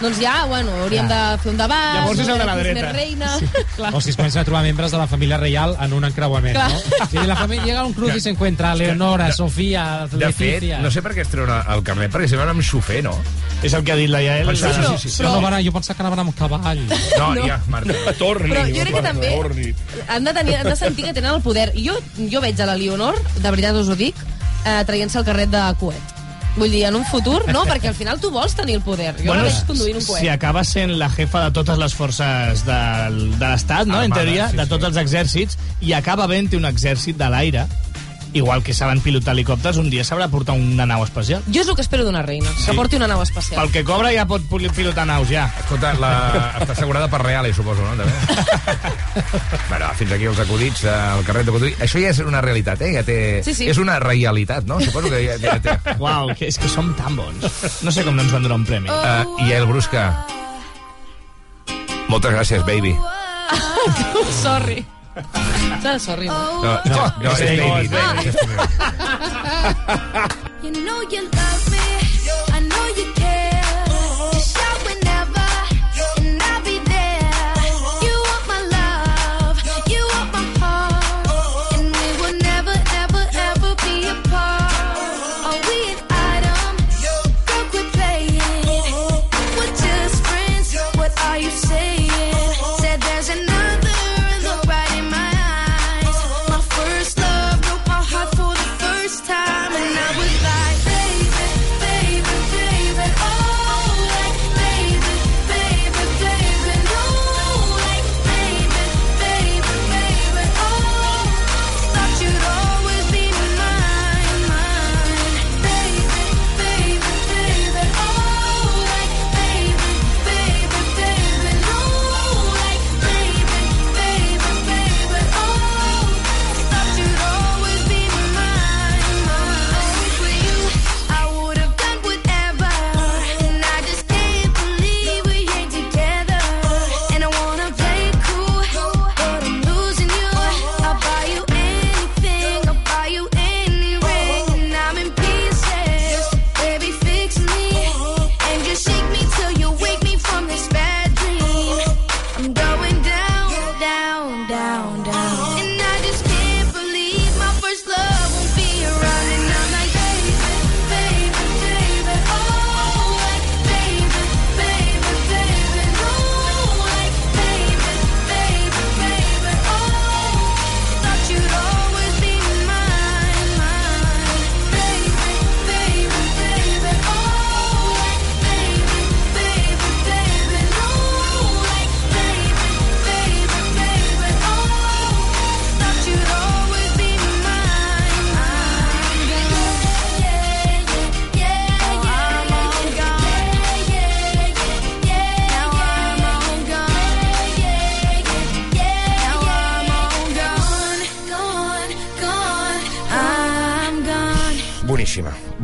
[0.00, 1.94] doncs ja, bueno, hauríem de fer un debat...
[2.00, 2.92] Llavors és el de la dreta.
[2.92, 3.30] reina...
[3.76, 3.90] Clar.
[3.94, 6.70] O si es comencen a trobar membres de la família reial en un encreuament, Clar.
[6.72, 7.06] no?
[7.10, 10.40] Sí, la família llega un cruz i se encuentra a Leonora, de- Sofía, De fet,
[10.40, 10.78] Leticia...
[10.80, 13.14] no sé per què es treuen el carnet, perquè se van amb xofer, no?
[13.62, 14.50] És el que ha dit la Yael.
[14.56, 15.16] Sí, sí, sí, sí.
[15.22, 15.34] Però...
[15.36, 16.80] No, van, jo pensava que anaven amb cavall.
[17.18, 17.46] No, No.
[17.46, 17.92] ja, Marta.
[17.92, 18.50] No, torni.
[18.54, 19.68] Però jo crec que també Torni.
[20.08, 21.70] han de, tenir, han de sentir que tenen el poder.
[21.76, 21.98] Jo,
[22.32, 24.16] jo veig a la Leonor, de veritat us ho dic,
[24.64, 26.16] eh, traient-se el carret de coet.
[26.56, 29.12] Vull dir, en un futur, no, perquè al final tu vols tenir el poder.
[29.20, 30.24] Jo bueno, la veig conduint un coet.
[30.24, 34.00] si acaba sent la jefa de totes les forces del, de l'Estat, no?
[34.02, 34.72] en Armada, teoria, sí, de sí.
[34.74, 37.66] tots els exèrcits, i acaba havent un exèrcit de l'aire,
[38.32, 41.42] igual que saben pilotar helicòpters, un dia sabrà portar una nau espacial.
[41.52, 42.66] Jo és el que espero d'una reina, sí.
[42.68, 43.60] que porti una nau espacial.
[43.60, 45.46] Pel que cobra ja pot pil- pilotar naus, ja.
[45.62, 46.12] Escolta, la...
[46.60, 47.96] està assegurada per Reale, suposo, no?
[47.98, 48.12] També.
[49.70, 51.74] bueno, fins aquí els acudits del carret de conduir.
[51.82, 52.92] Això ja és una realitat, eh?
[52.98, 53.18] Ja té...
[53.46, 53.68] Sí, sí.
[53.70, 54.80] És una realitat, no?
[54.84, 55.76] Suposo que ja, ja té...
[56.02, 57.50] Uau, que és que som tan bons.
[57.86, 58.90] No sé com no ens van donar un premi.
[58.90, 60.08] Uh, I el Brusca.
[62.10, 62.96] Moltes gràcies, baby.
[64.42, 64.82] sorry.
[65.82, 66.62] Ah, sorry, no?
[66.62, 67.88] No, no, no és és baby.
[67.88, 68.28] baby.
[68.28, 68.64] és baby.
[70.62, 71.79] You know you love me.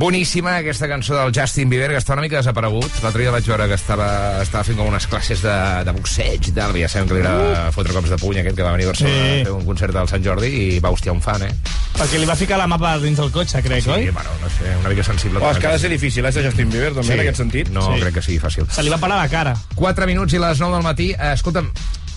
[0.07, 0.57] Boníssima.
[0.63, 3.01] Aquesta cançó del Justin Bieber, que està una mica desaparegut.
[3.03, 4.07] L'altre dia vaig veure que estava,
[4.45, 5.55] estava fent com unes classes de,
[5.89, 8.63] de boxeig i tal, ja sabem que li agrada fotre cops de puny aquest que
[8.63, 9.41] va venir a Barcelona Sí.
[9.41, 11.51] a fer un concert del Sant Jordi i va hostiar un fan, eh?
[11.97, 14.11] Perquè li va ficar la mapa dins del cotxe, crec, Sí, oi?
[14.15, 15.41] bueno, no sé, una mica sensible.
[15.43, 17.13] Oh, és que ha de ser difícil, eh, ser Justin Bieber, també, Sí.
[17.19, 17.69] en aquest sentit.
[17.75, 18.01] No Sí.
[18.05, 18.71] crec que sigui fàcil.
[18.71, 19.57] Se li va pelar la cara.
[19.75, 21.11] 4 minuts i les 9 del matí.
[21.19, 21.73] Eh, escolta'm,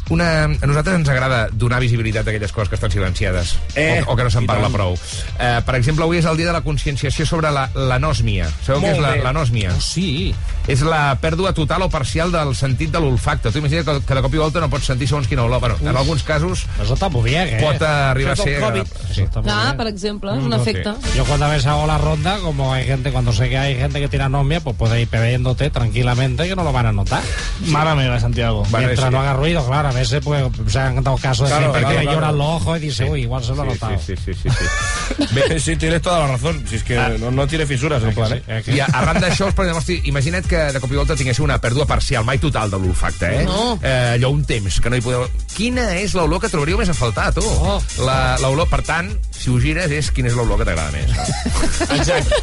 [0.09, 4.13] una, a nosaltres ens agrada donar visibilitat a aquelles coses que estan silenciades Eh, o,
[4.13, 4.73] o que no se'n parla tant.
[4.75, 4.93] prou.
[5.39, 8.49] Eh, per exemple, avui és el dia de la conscienciació sobre la- l'anòsmia.
[8.65, 9.23] Sabeu què Molt és la- bé.
[9.23, 9.73] l'anòsmia?
[9.77, 10.33] Oh, sí.
[10.67, 13.51] És la pèrdua total o parcial del sentit de l'olfacte.
[13.51, 15.59] Tu imagina't que, que de cop i volta no pots sentir segons quina olor.
[15.59, 17.57] Bueno, en alguns casos Eso está muy bien, ¿eh?
[17.61, 18.59] pot arribar a ser...
[18.61, 18.83] Covid.
[19.13, 19.23] Sí.
[19.47, 20.71] Ah, per exemple, és un No sé.
[20.71, 20.93] efecte.
[21.15, 23.99] Yo cuando a veces hago la ronda, como hay gente, cuando sé que hay gente
[23.99, 27.21] que tiene anomia, pues puede ir bebiéndote tranquilamente que no lo van a notar.
[27.67, 28.63] Mare meva, Santiago.
[28.69, 29.13] Bueno, Mientras sí.
[29.13, 31.93] no haga ruido, claro, a veces pues, se han dado casos de Claro, gente claro,
[31.93, 32.19] que le claro.
[32.19, 33.99] lloran los ojos y dice, uy, igual se lo ha Sí, notado.
[33.99, 34.49] sí, sí, sí, sí,
[35.17, 35.23] sí.
[35.35, 36.63] Bé, sí, tienes toda la razón.
[36.69, 38.43] Si és que no, no tiene fisuras el plan, eh?
[38.47, 41.85] Eh, I arran d'això, preguntem, hosti, imagina't que de cop i volta tinguéssiu una pèrdua
[41.89, 43.45] parcial, mai total de l'olfacte, eh?
[43.45, 43.79] No.
[43.83, 44.13] eh?
[44.15, 45.25] Allò un temps que no hi podeu...
[45.55, 47.43] Quina és l'olor que trobaríeu més a faltar, tu?
[47.43, 47.81] Oh.
[48.05, 51.09] La- L'olor, per tant, si ho gires, és quina és l'olor que t'agrada més.
[51.97, 52.35] Exacte.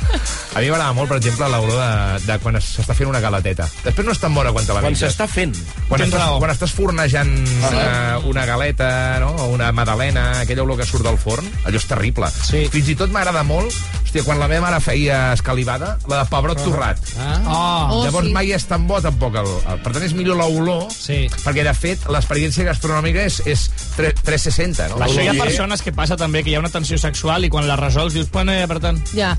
[0.57, 3.69] A mi m'agrada molt, per exemple, l'olor de, de quan es- s'està fent una galeteta.
[3.85, 5.07] Després no és tan bona quan te la Quan menges.
[5.15, 5.55] s'està fent.
[5.89, 7.33] Quan estàs, quan estàs fornejant
[7.69, 9.31] una, una galeta, no?
[9.31, 12.29] o una madalena, aquella olor que surt del forn, allò és terrible.
[12.31, 12.67] Sí.
[12.73, 13.73] Fins i tot m'agrada molt,
[14.07, 17.01] hòstia, quan la meva mare feia escalivada, la de pebrot torrat.
[17.19, 17.63] Ah, Oh,
[17.97, 18.33] Oh, Llavors sí.
[18.35, 21.27] mai és tan bo tampoc el, el, per tant és millor l'olor Sí.
[21.45, 23.67] perquè de fet l'experiència gastronòmica és, és
[23.97, 24.99] tre- 360 no?
[25.05, 27.69] Això hi ha persones que passa també, que hi ha una tensió sexual i quan
[27.69, 28.99] la resols dius, bueno, ja, per tant...
[29.15, 29.37] Ja.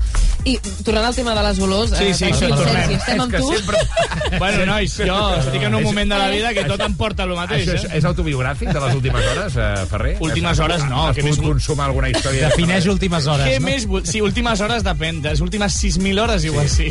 [0.48, 2.74] I tornant al tema de les olors, Sí, eh, sí, això tornem.
[2.78, 3.52] Sergi, estem És amb que tu.
[3.52, 4.38] sempre...
[4.38, 7.34] Bueno, nois, jo estic en un moment de la vida que tot em porta el
[7.36, 7.97] mateix, Això és, eh?
[7.98, 10.16] És autobiogràfic de les últimes hores, eh, Ferrer?
[10.20, 12.48] Últimes hores no, Has que pogut consumar alguna història?
[12.48, 13.66] Defineix últimes hores, Què no?
[13.66, 13.86] més?
[14.10, 15.20] Sí, últimes hores depèn.
[15.22, 16.88] Les últimes 6.000 hores igual sí.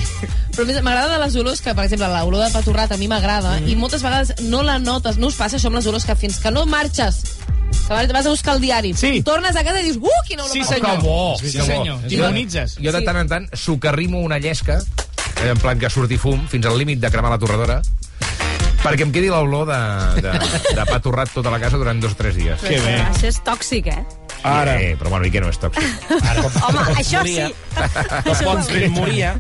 [0.56, 3.60] Però més, m'agrada de les olors que, per exemple, l'olor de paturrat a mi m'agrada
[3.60, 3.68] Mm.
[3.70, 6.40] i moltes vegades no la notes, no us passa això amb les olors que fins
[6.40, 7.24] que no marxes
[7.88, 9.22] que vas a buscar el diari, Sí.
[9.24, 11.00] tornes a casa i dius, uh, quina olor Sí, senyor.
[11.00, 11.36] Que bo!
[11.40, 11.66] Sí, bo.
[11.66, 12.02] senyor.
[12.02, 12.78] Jo- T'immunitzes.
[12.84, 14.80] Jo de tant en tant socarrimo una llesca,
[15.44, 17.82] eh, en plan que surti fum, fins al límit de cremar la torradora,
[18.84, 19.82] perquè em quedi l'olor de,
[20.24, 20.34] de,
[20.78, 22.62] de pa torrat tota la casa durant dos o tres dies.
[22.64, 22.96] Que bé.
[23.10, 24.02] Això és tòxic, eh?
[24.48, 24.78] Ara.
[24.80, 26.10] Eh, però bueno, i què no és tòxic?
[26.68, 27.38] Home, això sí.
[27.42, 28.68] Moria.
[28.72, 29.36] Dir moria.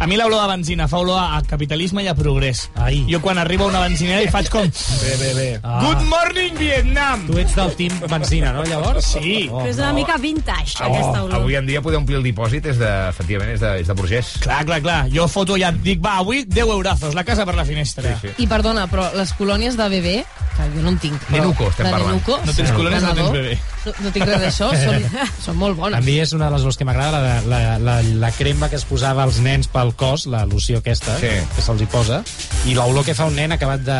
[0.00, 2.62] A mi l'olor de benzina fa olor a capitalisme i a progrés.
[2.80, 3.02] Ai.
[3.10, 4.64] Jo quan arribo a una benzinera i faig com...
[5.02, 5.48] Bé, bé, bé.
[5.62, 5.82] Ah.
[5.84, 7.26] Good morning, Vietnam!
[7.28, 9.10] Tu ets del team benzina, no, llavors?
[9.12, 9.42] Sí.
[9.52, 11.36] Oh, Però és una mica vintage, aquesta olor.
[11.42, 14.32] Avui en dia poder omplir el dipòsit és de, efectivament, és de, és de burgès.
[14.40, 15.00] Clar, clar, clar.
[15.12, 18.16] Jo foto ja, dic, va, avui 10 eurazos, la casa per la finestra.
[18.24, 20.16] Sí, I perdona, però les colònies de bebè,
[20.56, 21.20] que jo no en tinc.
[21.28, 22.16] Però Nenuco, estem de parlant.
[22.16, 23.54] Nenuco, No tens sí, colònies, no tens bebè.
[23.84, 25.06] No, no tinc res d'això, són,
[25.44, 26.04] són molt A bones.
[26.08, 28.84] mi és una de les olors que m'agrada, la, la, la, la crema que es
[28.88, 31.28] posava als nens pel cos, la loció aquesta, Sí.
[31.56, 32.22] que se'ls hi posa,
[32.66, 33.96] i l'olor que fa un nen acabat de,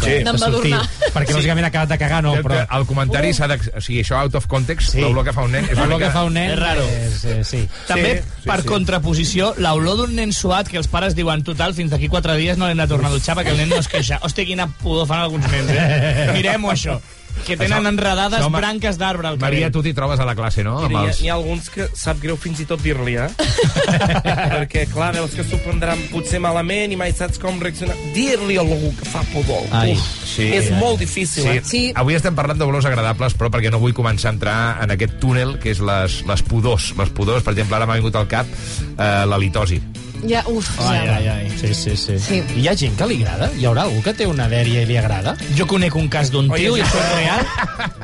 [0.00, 0.24] de, Sí.
[0.24, 0.74] de sortir.
[1.14, 2.64] Perquè, lògicament, ha acabat de cagar, no, però...
[2.78, 3.58] el comentari s'ha de...
[3.76, 5.00] O sigui, això out of context, Sí.
[5.00, 5.64] l'olor que fa un nen...
[5.64, 6.50] És L'olor mica- que fa un nen...
[6.52, 6.82] És raro.
[6.88, 7.62] És, eh, sí.
[7.88, 8.66] També, sí, per sí.
[8.68, 12.66] contraposició, l'olor d'un nen suat que els pares diuen, total, fins d'aquí quatre dies no
[12.68, 14.18] l'hem de tornar a dutxar perquè el nen no es queixa.
[14.22, 16.30] Hòstia, quina pudor fan alguns nens, eh?
[16.36, 17.00] Mirem-ho, això.
[17.44, 20.62] Que tenen Això- enredades Ma- branques d'arbre al Maria, tu t'hi trobes a la classe,
[20.64, 20.78] no?
[20.80, 21.20] I Amb hi, ha, els...
[21.20, 23.28] hi ha alguns que sap greu fins i tot dir-li, eh?
[23.84, 27.96] Perquè, clar, veus que s'ho prendran potser malament i mai saps com reaccionar.
[28.14, 29.66] Dir-li a algú que fa pudor.
[29.76, 30.48] Ai, Uf, sí.
[30.54, 31.56] és molt difícil, Sí.
[31.58, 31.62] eh?
[31.64, 31.82] Sí.
[31.94, 35.58] Avui estem parlant d'olors agradables, però perquè no vull començar a entrar en aquest túnel
[35.58, 36.92] que és les, les pudors.
[36.98, 39.80] Les pudors, per exemple, ara m'ha vingut al cap eh, la litosi.
[40.26, 41.16] Ja, uf, Ai, ja.
[41.16, 41.50] ai, ai.
[41.58, 42.42] Sí, sí, sí, Sí.
[42.56, 43.50] I hi ha gent que li agrada?
[43.58, 45.34] Hi haurà algú que té una dèria i li agrada?
[45.56, 47.46] Jo conec un cas d'un tio, i és- això és real,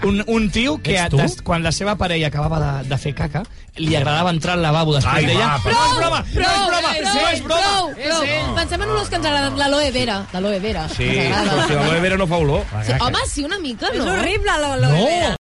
[0.04, 1.16] un, un tio que tu?
[1.16, 3.42] des, quan la seva parella acabava de, de fer caca,
[3.76, 5.46] li agradava entrar al lavabo després Ai, d'ella.
[5.46, 7.60] va, No és broma, no és broma, prou, no és broma.
[7.62, 8.54] prou, prou.
[8.56, 9.58] Pensem en olors que ens agraden.
[9.58, 10.88] L'aloe vera, l'aloe vera.
[10.88, 12.64] Sí, Però si l'aloe vera no fa olor.
[12.84, 14.12] Sí, home, sí, una mica, És no?
[14.12, 14.90] horrible, l'olor.
[14.90, 15.36] No!